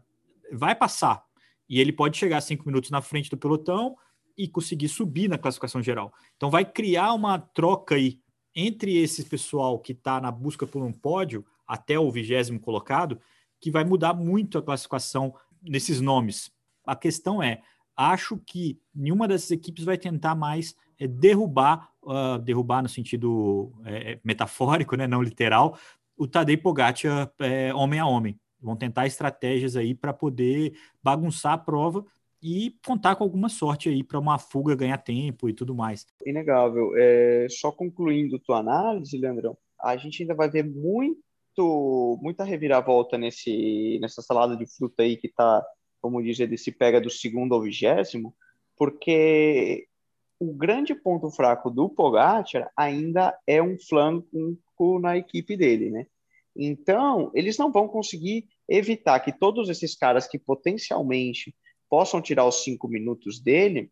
vai 0.53 0.75
passar. 0.75 1.25
E 1.67 1.81
ele 1.81 1.91
pode 1.91 2.17
chegar 2.17 2.39
cinco 2.41 2.67
minutos 2.67 2.91
na 2.91 3.01
frente 3.01 3.31
do 3.31 3.37
pelotão 3.37 3.97
e 4.37 4.47
conseguir 4.47 4.87
subir 4.89 5.27
na 5.27 5.39
classificação 5.39 5.81
geral. 5.81 6.13
Então 6.37 6.51
vai 6.51 6.63
criar 6.63 7.13
uma 7.13 7.39
troca 7.39 7.95
aí 7.95 8.19
entre 8.55 8.95
esse 8.95 9.25
pessoal 9.25 9.79
que 9.79 9.91
está 9.91 10.21
na 10.21 10.29
busca 10.29 10.67
por 10.67 10.83
um 10.83 10.93
pódio 10.93 11.43
até 11.67 11.97
o 11.97 12.11
vigésimo 12.11 12.59
colocado, 12.59 13.19
que 13.59 13.71
vai 13.71 13.83
mudar 13.83 14.13
muito 14.13 14.59
a 14.59 14.61
classificação 14.61 15.33
nesses 15.63 15.99
nomes. 15.99 16.51
A 16.85 16.95
questão 16.95 17.41
é, 17.41 17.63
acho 17.97 18.37
que 18.37 18.79
nenhuma 18.93 19.27
dessas 19.27 19.49
equipes 19.49 19.83
vai 19.83 19.97
tentar 19.97 20.35
mais 20.35 20.75
é, 20.99 21.07
derrubar, 21.07 21.91
uh, 22.03 22.39
derrubar 22.39 22.81
no 22.81 22.89
sentido 22.89 23.71
é, 23.85 24.19
metafórico, 24.23 24.95
né, 24.95 25.07
não 25.07 25.21
literal, 25.21 25.77
o 26.17 26.27
Tadej 26.27 26.57
Pogacar 26.57 27.31
é, 27.39 27.73
homem 27.73 27.99
a 27.99 28.05
homem. 28.05 28.39
Vão 28.61 28.75
tentar 28.75 29.05
estratégias 29.05 29.75
aí 29.75 29.93
para 29.93 30.13
poder 30.13 30.73
bagunçar 31.03 31.53
a 31.53 31.57
prova 31.57 32.05
e 32.41 32.75
contar 32.85 33.15
com 33.15 33.23
alguma 33.23 33.49
sorte 33.49 33.89
aí 33.89 34.03
para 34.03 34.19
uma 34.19 34.37
fuga 34.37 34.75
ganhar 34.75 34.97
tempo 34.97 35.49
e 35.49 35.53
tudo 35.53 35.75
mais. 35.75 36.05
Inegável. 36.25 36.91
É, 36.95 37.47
só 37.49 37.71
concluindo 37.71 38.39
tua 38.39 38.59
análise, 38.59 39.17
Leandrão, 39.17 39.57
a 39.81 39.97
gente 39.97 40.21
ainda 40.21 40.33
vai 40.33 40.49
ver 40.49 40.63
muito, 40.63 42.19
muita 42.21 42.43
reviravolta 42.43 43.17
nesse, 43.17 43.97
nessa 43.99 44.21
salada 44.21 44.55
de 44.55 44.65
fruta 44.65 45.03
aí 45.03 45.17
que 45.17 45.27
está, 45.27 45.65
como 46.01 46.23
dizer, 46.23 46.47
desse 46.47 46.71
pega 46.71 47.01
do 47.01 47.09
segundo 47.09 47.53
ao 47.53 47.61
vigésimo, 47.61 48.35
porque 48.77 49.87
o 50.39 50.53
grande 50.53 50.93
ponto 50.93 51.29
fraco 51.29 51.69
do 51.69 51.89
Pogacar 51.89 52.71
ainda 52.75 53.37
é 53.47 53.61
um 53.61 53.77
flanco 53.77 54.99
na 54.99 55.17
equipe 55.17 55.55
dele, 55.55 55.89
né? 55.89 56.07
Então, 56.55 57.31
eles 57.33 57.57
não 57.57 57.71
vão 57.71 57.87
conseguir 57.87 58.47
evitar 58.67 59.19
que 59.19 59.31
todos 59.31 59.69
esses 59.69 59.95
caras 59.95 60.27
que 60.27 60.39
potencialmente 60.39 61.53
possam 61.89 62.21
tirar 62.21 62.45
os 62.45 62.63
cinco 62.63 62.87
minutos 62.87 63.39
dele 63.39 63.91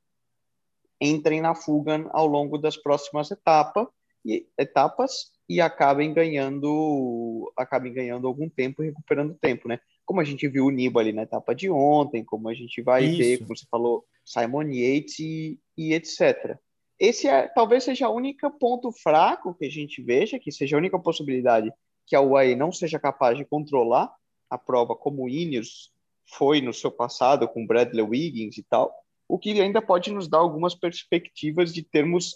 entrem 1.00 1.42
na 1.42 1.54
fuga 1.54 2.10
ao 2.12 2.26
longo 2.26 2.58
das 2.58 2.78
próximas 2.78 3.30
etapas 3.30 3.88
e, 4.26 4.48
etapas 4.58 5.32
e 5.50 5.60
acabem 5.60 6.14
ganhando 6.14 7.52
acabem 7.58 7.94
ganhando 7.94 8.26
algum 8.26 8.50
tempo 8.50 8.82
e 8.82 8.88
recuperando 8.88 9.36
tempo, 9.36 9.68
né? 9.68 9.80
Como 10.06 10.20
a 10.20 10.24
gente 10.24 10.48
viu 10.48 10.66
o 10.66 10.72
Nibali 10.72 11.14
na 11.14 11.24
etapa 11.24 11.56
de 11.56 11.70
ontem, 11.70 12.24
como 12.24 12.50
a 12.50 12.54
gente 12.54 12.82
vai 12.82 13.06
Isso. 13.06 13.18
ver, 13.18 13.38
como 13.40 13.56
você 13.58 13.66
falou, 13.70 14.06
Simon 14.26 14.64
Yates 14.64 15.20
e, 15.20 15.60
e 15.78 15.94
etc. 15.94 16.58
Esse 17.00 17.28
é, 17.28 17.48
talvez 17.48 17.84
seja 17.84 18.10
o 18.10 18.16
único 18.16 18.50
ponto 18.52 18.92
fraco 18.92 19.54
que 19.56 19.66
a 19.66 19.70
gente 19.70 20.02
veja, 20.02 20.40
que 20.40 20.52
seja 20.52 20.76
a 20.76 20.80
única 20.80 21.00
possibilidade 21.00 21.72
que 22.06 22.16
a 22.16 22.22
UAE 22.22 22.56
não 22.56 22.72
seja 22.72 23.00
capaz 23.00 23.38
de 23.38 23.46
controlar 23.46 24.14
a 24.50 24.58
prova 24.58 24.96
como 24.96 25.24
o 25.24 25.30
Ineos 25.30 25.92
foi 26.26 26.62
no 26.62 26.74
seu 26.74 26.92
passado 26.92 27.48
com 27.48 27.66
Bradley 27.66 28.04
Wiggins 28.04 28.58
e 28.58 28.64
tal, 28.64 28.94
o 29.28 29.38
que 29.40 29.60
ainda 29.60 29.82
pode 29.82 30.12
nos 30.12 30.28
dar 30.28 30.40
algumas 30.40 30.76
perspectivas 30.76 31.74
de 31.74 31.82
termos 31.84 32.36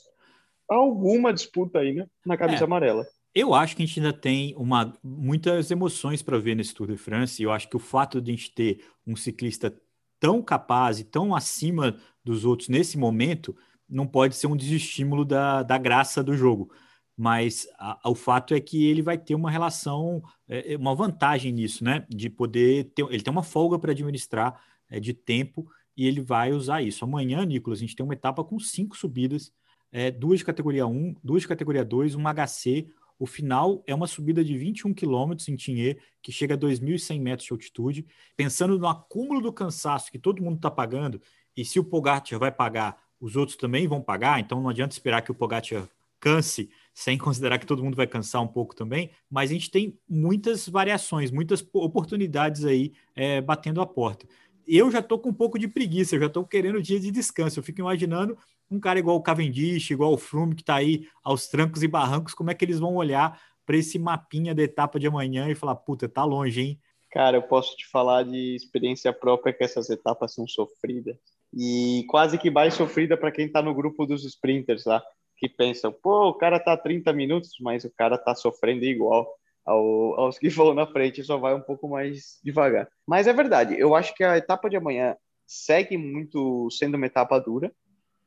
alguma 0.69 1.33
disputa 1.33 1.79
aí 1.79 1.93
né, 1.93 2.07
na 2.25 2.37
camisa 2.37 2.63
é, 2.63 2.65
amarela. 2.65 3.07
Eu 3.33 3.53
acho 3.53 3.75
que 3.75 3.83
a 3.83 3.85
gente 3.85 3.99
ainda 3.99 4.13
tem 4.13 4.55
uma, 4.55 4.97
muitas 5.03 5.69
emoções 5.69 6.21
para 6.21 6.39
ver 6.39 6.55
nesse 6.55 6.73
Tour 6.73 6.87
de 6.87 6.97
France, 6.97 7.41
e 7.41 7.45
eu 7.45 7.51
acho 7.51 7.69
que 7.69 7.75
o 7.75 7.79
fato 7.79 8.21
de 8.21 8.31
a 8.31 8.35
gente 8.35 8.51
ter 8.53 8.83
um 9.05 9.15
ciclista 9.15 9.75
tão 10.19 10.41
capaz 10.41 10.99
e 10.99 11.03
tão 11.03 11.35
acima 11.35 11.97
dos 12.23 12.45
outros 12.45 12.69
nesse 12.69 12.97
momento 12.97 13.55
não 13.87 14.07
pode 14.07 14.35
ser 14.35 14.47
um 14.47 14.57
desestímulo 14.57 15.23
da, 15.23 15.61
da 15.63 15.77
graça 15.77 16.23
do 16.23 16.35
jogo 16.35 16.71
mas 17.17 17.67
a, 17.79 17.99
o 18.05 18.13
fato 18.13 18.53
é 18.53 18.59
que 18.59 18.85
ele 18.85 19.01
vai 19.01 19.17
ter 19.17 19.33
uma 19.33 19.49
relação, 19.49 20.21
é, 20.47 20.73
é 20.73 20.77
uma 20.77 20.93
vantagem 20.93 21.51
nisso, 21.51 21.83
né? 21.83 22.05
De 22.07 22.29
poder 22.29 22.91
ter, 22.93 23.03
ele 23.09 23.23
tem 23.23 23.31
uma 23.31 23.41
folga 23.41 23.79
para 23.79 23.91
administrar 23.91 24.61
é, 24.87 24.99
de 24.99 25.15
tempo 25.15 25.67
e 25.97 26.05
ele 26.05 26.21
vai 26.21 26.53
usar 26.53 26.83
isso. 26.83 27.03
Amanhã, 27.03 27.43
Nicolas, 27.43 27.79
a 27.79 27.81
gente 27.81 27.95
tem 27.95 28.03
uma 28.03 28.13
etapa 28.13 28.43
com 28.43 28.59
cinco 28.59 28.95
subidas, 28.95 29.51
é, 29.91 30.11
duas 30.11 30.39
de 30.39 30.45
categoria 30.45 30.85
1, 30.85 31.15
duas 31.23 31.41
de 31.41 31.47
categoria 31.47 31.83
2, 31.83 32.13
um 32.13 32.23
HC. 32.23 32.87
O 33.19 33.25
final 33.25 33.83
é 33.87 33.95
uma 33.95 34.07
subida 34.07 34.43
de 34.43 34.57
21 34.57 34.93
quilômetros 34.93 35.47
em 35.49 35.55
Tinhê, 35.55 35.97
que 36.21 36.31
chega 36.31 36.55
a 36.55 36.57
2.100 36.57 37.19
metros 37.19 37.47
de 37.47 37.53
altitude. 37.53 38.05
Pensando 38.35 38.77
no 38.77 38.87
acúmulo 38.87 39.41
do 39.41 39.51
cansaço 39.51 40.11
que 40.11 40.19
todo 40.19 40.41
mundo 40.41 40.57
está 40.57 40.69
pagando, 40.69 41.21
e 41.55 41.65
se 41.65 41.79
o 41.79 41.83
Pogacar 41.83 42.37
vai 42.37 42.51
pagar, 42.51 43.01
os 43.19 43.35
outros 43.35 43.57
também 43.57 43.87
vão 43.87 44.01
pagar, 44.01 44.39
então 44.39 44.61
não 44.61 44.69
adianta 44.69 44.93
esperar 44.93 45.21
que 45.23 45.31
o 45.31 45.35
Pogacar 45.35 45.89
canse 46.19 46.69
sem 46.93 47.17
considerar 47.19 47.57
que 47.57 47.65
todo 47.65 47.83
mundo 47.83 47.95
vai 47.95 48.07
cansar 48.07 48.41
um 48.41 48.47
pouco 48.47 48.75
também, 48.75 49.09
mas 49.29 49.49
a 49.49 49.53
gente 49.53 49.71
tem 49.71 49.99
muitas 50.07 50.67
variações, 50.67 51.31
muitas 51.31 51.65
oportunidades 51.73 52.65
aí 52.65 52.93
é, 53.15 53.41
batendo 53.41 53.81
a 53.81 53.85
porta. 53.85 54.27
Eu 54.67 54.91
já 54.91 54.99
estou 54.99 55.17
com 55.17 55.29
um 55.29 55.33
pouco 55.33 55.57
de 55.57 55.67
preguiça, 55.67 56.15
eu 56.15 56.19
já 56.19 56.25
estou 56.27 56.45
querendo 56.45 56.81
dia 56.81 56.99
de 56.99 57.09
descanso. 57.09 57.57
Eu 57.57 57.63
fico 57.63 57.79
imaginando 57.79 58.37
um 58.69 58.79
cara 58.79 58.99
igual 58.99 59.15
o 59.15 59.21
Cavendish, 59.21 59.91
igual 59.91 60.13
o 60.13 60.17
Froome, 60.17 60.55
que 60.55 60.61
está 60.61 60.75
aí 60.75 61.07
aos 61.23 61.47
trancos 61.47 61.83
e 61.83 61.87
barrancos, 61.87 62.33
como 62.33 62.51
é 62.51 62.53
que 62.53 62.65
eles 62.65 62.79
vão 62.79 62.95
olhar 62.95 63.39
para 63.65 63.77
esse 63.77 63.99
mapinha 63.99 64.55
da 64.55 64.63
etapa 64.63 64.99
de 64.99 65.07
amanhã 65.07 65.49
e 65.49 65.55
falar, 65.55 65.75
puta, 65.75 66.07
tá 66.07 66.23
longe, 66.23 66.61
hein? 66.61 66.79
Cara, 67.11 67.37
eu 67.37 67.41
posso 67.41 67.75
te 67.75 67.87
falar 67.87 68.23
de 68.23 68.55
experiência 68.55 69.11
própria 69.13 69.53
que 69.53 69.63
essas 69.63 69.89
etapas 69.89 70.33
são 70.33 70.47
sofridas. 70.47 71.17
E 71.53 72.05
quase 72.09 72.37
que 72.37 72.51
mais 72.51 72.73
sofrida 72.73 73.17
para 73.17 73.31
quem 73.31 73.45
está 73.45 73.61
no 73.61 73.73
grupo 73.73 74.05
dos 74.05 74.25
sprinters 74.25 74.85
lá 74.85 75.01
que 75.37 75.47
pensam, 75.47 75.91
pô, 75.91 76.29
o 76.29 76.33
cara 76.33 76.59
tá 76.59 76.75
30 76.75 77.13
minutos, 77.13 77.51
mas 77.61 77.83
o 77.85 77.91
cara 77.95 78.17
tá 78.17 78.33
sofrendo 78.33 78.83
igual 78.83 79.27
ao, 79.65 80.19
aos 80.19 80.37
que 80.37 80.49
vão 80.49 80.73
na 80.73 80.87
frente, 80.87 81.23
só 81.23 81.37
vai 81.37 81.53
um 81.53 81.61
pouco 81.61 81.87
mais 81.87 82.39
devagar. 82.43 82.89
Mas 83.07 83.27
é 83.27 83.33
verdade, 83.33 83.75
eu 83.77 83.95
acho 83.95 84.13
que 84.15 84.23
a 84.23 84.37
etapa 84.37 84.69
de 84.69 84.75
amanhã 84.75 85.15
segue 85.45 85.97
muito 85.97 86.69
sendo 86.71 86.95
uma 86.95 87.05
etapa 87.05 87.39
dura 87.39 87.71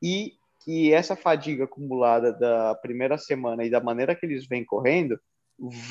e 0.01 0.33
que 0.63 0.93
essa 0.93 1.15
fadiga 1.15 1.63
acumulada 1.63 2.31
da 2.31 2.75
primeira 2.75 3.17
semana 3.17 3.63
e 3.65 3.69
da 3.69 3.81
maneira 3.81 4.15
que 4.15 4.25
eles 4.25 4.47
vêm 4.47 4.63
correndo 4.63 5.19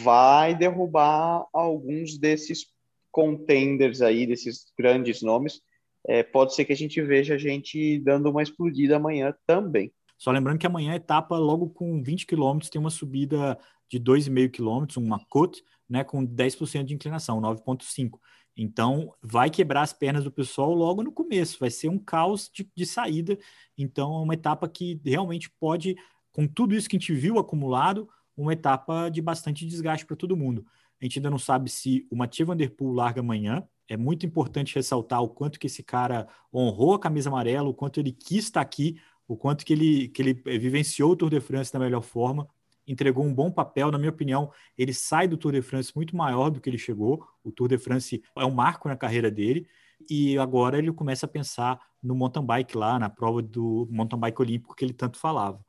vai 0.02 0.55
derrubar 0.55 1.47
alguns 1.52 2.19
desses 2.19 2.67
contenders 3.11 4.00
aí, 4.00 4.26
desses 4.26 4.73
grandes 4.79 5.23
nomes. 5.23 5.61
É, 6.07 6.23
pode 6.23 6.55
ser 6.55 6.64
que 6.64 6.73
a 6.73 6.76
gente 6.76 7.00
veja 7.02 7.35
a 7.35 7.38
gente 7.38 7.99
dando 8.00 8.31
uma 8.31 8.43
explodida 8.43 8.97
amanhã 8.97 9.35
também. 9.47 9.93
Só 10.17 10.31
lembrando 10.31 10.59
que 10.59 10.67
amanhã 10.67 10.93
a 10.93 10.97
etapa, 10.97 11.37
logo 11.37 11.71
com 11.71 12.02
20 12.02 12.26
quilômetros, 12.26 12.71
tem 12.71 12.81
uma 12.81 12.90
subida 12.90 13.59
de 13.90 13.99
2,5 13.99 14.50
quilômetros, 14.50 14.97
uma 14.97 15.18
côte, 15.26 15.62
né, 15.88 16.04
com 16.04 16.25
10% 16.25 16.85
de 16.85 16.94
inclinação, 16.94 17.40
9,5. 17.40 18.18
Então, 18.56 19.12
vai 19.20 19.50
quebrar 19.50 19.82
as 19.82 19.92
pernas 19.92 20.25
do 20.25 20.30
pessoal 20.30 20.73
logo 20.73 21.02
no 21.02 21.12
começo, 21.12 21.59
vai 21.59 21.70
ser 21.70 21.88
um 21.88 21.99
caos 21.99 22.49
de, 22.52 22.70
de 22.75 22.87
saída. 22.87 23.38
Então, 23.76 24.14
é 24.14 24.20
uma 24.20 24.35
etapa 24.35 24.68
que 24.68 25.00
realmente 25.04 25.50
pode, 25.59 25.97
com 26.30 26.47
tudo 26.47 26.75
isso 26.75 26.88
que 26.88 26.97
a 26.97 26.99
gente 26.99 27.12
viu 27.12 27.38
acumulado, 27.38 28.09
uma 28.37 28.52
etapa 28.52 29.09
de 29.09 29.20
bastante 29.20 29.66
desgaste 29.66 30.06
para 30.06 30.16
todo 30.16 30.37
mundo. 30.37 30.64
A 31.00 31.04
gente 31.04 31.18
ainda 31.18 31.30
não 31.30 31.38
sabe 31.38 31.70
se 31.70 32.06
o 32.11 32.16
Mathieu 32.16 32.47
Van 32.47 32.56
Der 32.56 32.70
Poel 32.70 32.92
larga 32.92 33.20
amanhã. 33.20 33.66
É 33.88 33.97
muito 33.97 34.25
importante 34.25 34.75
ressaltar 34.75 35.23
o 35.23 35.28
quanto 35.28 35.59
que 35.59 35.66
esse 35.66 35.82
cara 35.82 36.28
honrou 36.52 36.94
a 36.94 37.00
camisa 37.00 37.28
amarela, 37.28 37.68
o 37.68 37.75
quanto 37.75 37.99
ele 37.99 38.12
quis 38.12 38.44
estar 38.44 38.61
aqui, 38.61 39.00
o 39.26 39.37
quanto 39.37 39.64
que 39.64 39.73
ele, 39.73 40.09
que 40.09 40.23
ele 40.23 40.35
vivenciou 40.59 41.12
o 41.12 41.16
Tour 41.16 41.30
de 41.30 41.40
France 41.40 41.73
da 41.73 41.78
melhor 41.78 42.02
forma. 42.02 42.47
Entregou 42.87 43.25
um 43.25 43.32
bom 43.32 43.50
papel, 43.50 43.90
na 43.90 43.99
minha 43.99 44.10
opinião, 44.10 44.50
ele 44.76 44.92
sai 44.92 45.28
do 45.28 45.37
Tour 45.37 45.52
de 45.52 45.62
France 45.62 45.92
muito 45.94 46.16
maior 46.16 46.50
do 46.50 46.60
que 46.60 46.68
ele 46.68 46.78
chegou. 46.78 47.25
O 47.44 47.52
Tour 47.52 47.68
de 47.68 47.78
France 47.78 48.22
é 48.37 48.44
um 48.44 48.50
marco 48.50 48.88
na 48.88 48.96
carreira 48.96 49.30
dele 49.30 49.66
e 50.08 50.38
agora 50.38 50.78
ele 50.78 50.92
começa 50.92 51.26
a 51.26 51.28
pensar 51.28 51.80
no 52.02 52.14
mountain 52.14 52.44
bike 52.44 52.76
lá, 52.76 52.99
na 52.99 53.10
prova 53.10 53.42
do 53.42 53.87
mountain 53.90 54.18
bike 54.18 54.40
olímpico 54.40 54.75
que 54.75 54.84
ele 54.84 54.94
tanto 54.94 55.18
falava. 55.18 55.64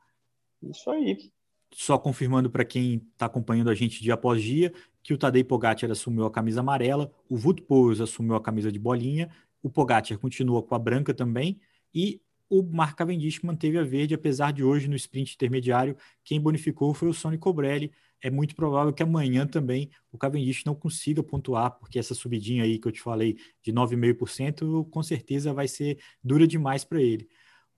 Isso 0.62 0.90
aí. 0.90 1.32
Só 1.74 1.98
confirmando 1.98 2.50
para 2.50 2.64
quem 2.64 3.02
está 3.12 3.26
acompanhando 3.26 3.70
a 3.70 3.74
gente 3.74 4.02
dia 4.02 4.14
após 4.14 4.42
dia 4.42 4.72
que 5.02 5.12
o 5.12 5.18
Tadej 5.18 5.44
Pogacar 5.44 5.90
assumiu 5.90 6.24
a 6.26 6.30
camisa 6.30 6.60
amarela, 6.60 7.12
o 7.28 7.36
Wout 7.36 7.62
Poels 7.62 8.00
assumiu 8.00 8.36
a 8.36 8.40
camisa 8.40 8.70
de 8.70 8.78
bolinha, 8.78 9.30
o 9.62 9.68
Pogacar 9.68 10.16
continua 10.18 10.62
com 10.62 10.74
a 10.74 10.78
branca 10.78 11.12
também 11.12 11.60
e 11.94 12.20
o 12.52 12.62
Mark 12.62 12.98
Cavendish 12.98 13.40
manteve 13.40 13.78
a 13.78 13.82
verde, 13.82 14.12
apesar 14.12 14.52
de 14.52 14.62
hoje 14.62 14.86
no 14.86 14.94
sprint 14.94 15.34
intermediário 15.34 15.96
quem 16.22 16.38
bonificou 16.38 16.92
foi 16.92 17.08
o 17.08 17.14
Sonny 17.14 17.38
Cobrelli. 17.38 17.90
É 18.20 18.30
muito 18.30 18.54
provável 18.54 18.92
que 18.92 19.02
amanhã 19.02 19.46
também 19.46 19.88
o 20.12 20.18
Cavendish 20.18 20.62
não 20.66 20.74
consiga 20.74 21.22
pontuar, 21.22 21.70
porque 21.78 21.98
essa 21.98 22.14
subidinha 22.14 22.64
aí 22.64 22.78
que 22.78 22.86
eu 22.86 22.92
te 22.92 23.00
falei 23.00 23.38
de 23.62 23.72
9,5% 23.72 24.86
com 24.90 25.02
certeza 25.02 25.54
vai 25.54 25.66
ser 25.66 25.98
dura 26.22 26.46
demais 26.46 26.84
para 26.84 27.00
ele. 27.00 27.26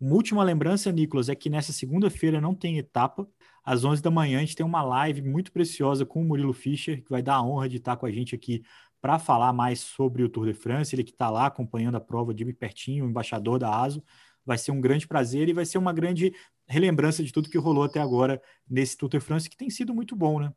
Uma 0.01 0.17
última 0.17 0.43
lembrança, 0.43 0.91
Nicolas, 0.91 1.29
é 1.29 1.37
que 1.37 1.49
nessa 1.49 1.73
segunda-feira 1.73 2.41
não 2.41 2.53
tem 2.53 2.77
etapa. 2.77 3.29
Às 3.65 3.85
11 3.85 4.03
da 4.03 4.11
manhã 4.11 4.39
a 4.39 4.41
gente 4.41 4.57
tem 4.57 4.67
uma 4.67 4.83
live 4.83 5.23
muito 5.23 5.53
preciosa 5.53 6.05
com 6.05 6.21
o 6.21 6.25
Murilo 6.25 6.53
Fischer, 6.53 7.01
que 7.01 7.11
vai 7.11 7.23
dar 7.23 7.37
a 7.37 7.43
honra 7.45 7.69
de 7.69 7.77
estar 7.77 7.97
com 7.97 8.07
a 8.07 8.11
gente 8.11 8.35
aqui 8.35 8.65
para 9.01 9.21
falar 9.21 9.53
mais 9.53 9.79
sobre 9.79 10.25
o 10.25 10.29
Tour 10.29 10.47
de 10.47 10.53
France. 10.53 10.97
Ele 10.97 11.05
que 11.05 11.13
está 11.13 11.31
lá 11.31 11.47
acompanhando 11.47 11.95
a 11.95 12.01
prova 12.01 12.35
de 12.35 12.45
pertinho, 12.53 13.05
o 13.05 13.09
embaixador 13.09 13.61
da 13.61 13.71
ASO. 13.71 14.03
Vai 14.45 14.59
ser 14.59 14.71
um 14.71 14.81
grande 14.81 15.07
prazer 15.07 15.49
e 15.49 15.53
vai 15.53 15.65
ser 15.65 15.79
uma 15.79 15.93
grande 15.93 16.35
relembrança 16.67 17.23
de 17.23 17.33
tudo 17.33 17.49
que 17.49 17.59
rolou 17.59 17.85
até 17.85 18.01
agora 18.01 18.41
nesse 18.69 18.97
de 18.97 19.21
France, 19.21 19.49
que 19.49 19.57
tem 19.57 19.71
sido 19.71 19.95
muito 19.95 20.15
bom, 20.15 20.41
né? 20.41 20.53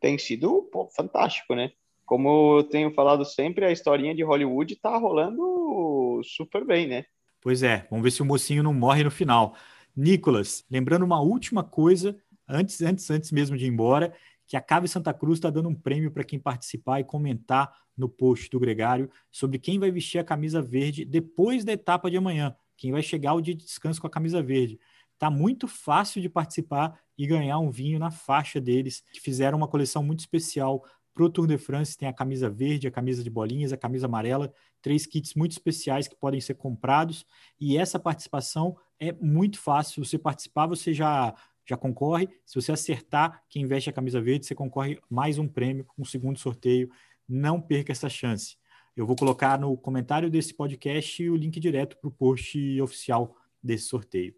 Tem 0.00 0.18
sido 0.18 0.62
pô, 0.72 0.88
fantástico, 0.94 1.54
né? 1.54 1.72
Como 2.04 2.58
eu 2.58 2.64
tenho 2.64 2.92
falado 2.92 3.24
sempre, 3.24 3.64
a 3.64 3.72
historinha 3.72 4.14
de 4.14 4.22
Hollywood 4.22 4.74
está 4.74 4.96
rolando 4.96 6.20
super 6.22 6.64
bem, 6.64 6.86
né? 6.86 7.04
Pois 7.40 7.62
é, 7.62 7.86
vamos 7.90 8.02
ver 8.02 8.10
se 8.10 8.22
o 8.22 8.24
mocinho 8.24 8.62
não 8.62 8.74
morre 8.74 9.04
no 9.04 9.10
final. 9.10 9.56
Nicolas, 9.96 10.64
lembrando 10.70 11.04
uma 11.04 11.20
última 11.20 11.62
coisa, 11.62 12.18
antes, 12.48 12.82
antes, 12.82 13.10
antes 13.10 13.32
mesmo 13.32 13.56
de 13.56 13.64
ir 13.64 13.68
embora, 13.68 14.14
que 14.46 14.56
a 14.56 14.60
Cave 14.60 14.88
Santa 14.88 15.14
Cruz 15.14 15.38
está 15.38 15.50
dando 15.50 15.68
um 15.68 15.74
prêmio 15.74 16.10
para 16.10 16.24
quem 16.24 16.38
participar 16.38 17.00
e 17.00 17.04
comentar 17.04 17.72
no 17.96 18.08
post 18.08 18.50
do 18.50 18.60
Gregário 18.60 19.10
sobre 19.30 19.58
quem 19.58 19.78
vai 19.78 19.90
vestir 19.90 20.18
a 20.18 20.24
camisa 20.24 20.60
verde 20.60 21.04
depois 21.04 21.64
da 21.64 21.72
etapa 21.72 22.10
de 22.10 22.16
amanhã, 22.16 22.54
quem 22.76 22.92
vai 22.92 23.02
chegar 23.02 23.30
ao 23.30 23.40
dia 23.40 23.54
de 23.54 23.64
descanso 23.64 24.00
com 24.00 24.06
a 24.06 24.10
camisa 24.10 24.42
verde. 24.42 24.78
Tá 25.18 25.30
muito 25.30 25.68
fácil 25.68 26.20
de 26.20 26.28
participar 26.28 26.98
e 27.16 27.26
ganhar 27.26 27.58
um 27.58 27.70
vinho 27.70 27.98
na 27.98 28.10
faixa 28.10 28.60
deles, 28.60 29.02
que 29.12 29.20
fizeram 29.20 29.56
uma 29.56 29.68
coleção 29.68 30.02
muito 30.02 30.20
especial 30.20 30.84
para 31.14 31.24
o 31.24 31.30
Tour 31.30 31.46
de 31.46 31.56
France. 31.56 31.96
Tem 31.96 32.08
a 32.08 32.12
camisa 32.12 32.50
verde, 32.50 32.88
a 32.88 32.90
camisa 32.90 33.22
de 33.22 33.30
bolinhas, 33.30 33.72
a 33.72 33.76
camisa 33.76 34.06
amarela 34.06 34.52
três 34.84 35.06
kits 35.06 35.34
muito 35.34 35.52
especiais 35.52 36.06
que 36.06 36.14
podem 36.14 36.42
ser 36.42 36.54
comprados 36.54 37.24
e 37.58 37.78
essa 37.78 37.98
participação 37.98 38.76
é 39.00 39.12
muito 39.12 39.58
fácil. 39.58 40.04
Você 40.04 40.18
participar, 40.18 40.66
você 40.66 40.92
já 40.92 41.34
já 41.66 41.78
concorre. 41.78 42.28
Se 42.44 42.54
você 42.60 42.72
acertar 42.72 43.42
quem 43.48 43.66
veste 43.66 43.88
a 43.88 43.92
camisa 43.92 44.20
verde, 44.20 44.44
você 44.44 44.54
concorre 44.54 45.00
mais 45.08 45.38
um 45.38 45.48
prêmio, 45.48 45.86
um 45.96 46.04
segundo 46.04 46.38
sorteio. 46.38 46.90
Não 47.26 47.58
perca 47.58 47.92
essa 47.92 48.10
chance. 48.10 48.58
Eu 48.96 49.06
vou 49.06 49.16
colocar 49.16 49.58
no 49.58 49.76
comentário 49.76 50.30
desse 50.30 50.54
podcast 50.54 51.28
o 51.28 51.36
link 51.36 51.58
direto 51.58 51.96
para 51.96 52.08
o 52.08 52.12
post 52.12 52.80
oficial 52.80 53.36
desse 53.62 53.84
sorteio. 53.84 54.34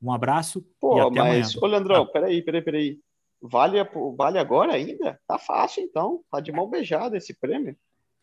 Um 0.00 0.12
abraço 0.12 0.64
Pô, 0.80 0.98
e 0.98 1.00
até 1.00 1.20
mas, 1.20 1.56
amanhã. 1.56 1.60
Ô, 1.60 1.66
Leandrão, 1.66 2.02
ah. 2.02 2.06
peraí, 2.06 2.42
peraí, 2.42 2.62
peraí. 2.62 2.98
Vale, 3.40 3.78
vale 4.16 4.38
agora 4.38 4.72
ainda? 4.72 5.20
Tá 5.26 5.38
fácil, 5.38 5.82
então. 5.82 6.22
Tá 6.30 6.40
de 6.40 6.52
mão 6.52 6.68
beijada 6.68 7.16
esse 7.16 7.34
prêmio. 7.34 7.76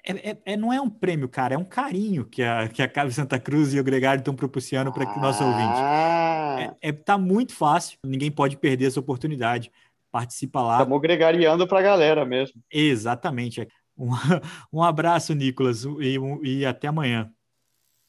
É, 0.04 0.32
é, 0.32 0.38
é, 0.46 0.58
não 0.58 0.72
é 0.72 0.80
um 0.80 0.90
prêmio, 0.90 1.28
cara, 1.28 1.56
é 1.56 1.58
um 1.58 1.66
carinho 1.66 2.26
que 2.26 2.44
a, 2.44 2.68
que 2.68 2.82
a 2.84 2.88
Cave 2.88 3.12
Santa 3.12 3.40
Cruz 3.40 3.74
e 3.74 3.80
o 3.80 3.84
Gregário 3.84 4.20
estão 4.20 4.36
propiciando 4.36 4.94
para 4.94 5.18
o 5.18 5.20
nosso 5.20 5.44
ouvinte. 5.44 5.74
Ah. 5.74 6.76
É, 6.80 6.90
é, 6.90 6.92
tá 6.92 7.18
muito 7.18 7.54
fácil, 7.54 7.98
ninguém 8.06 8.30
pode 8.30 8.56
perder 8.56 8.86
essa 8.86 9.00
oportunidade. 9.00 9.72
Participa 10.12 10.62
lá. 10.62 10.78
Estamos 10.78 11.02
gregariando 11.02 11.68
para 11.68 11.80
a 11.80 11.82
galera 11.82 12.24
mesmo. 12.24 12.62
Exatamente. 12.72 13.68
Um, 13.98 14.10
um 14.72 14.84
abraço, 14.84 15.34
Nicolas, 15.34 15.84
e, 15.84 16.18
e 16.44 16.66
até 16.66 16.88
amanhã. 16.88 17.32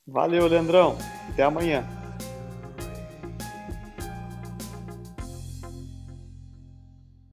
Valeu, 0.06 0.46
Leandrão. 0.46 0.96
Até 1.28 1.42
amanhã. 1.42 1.84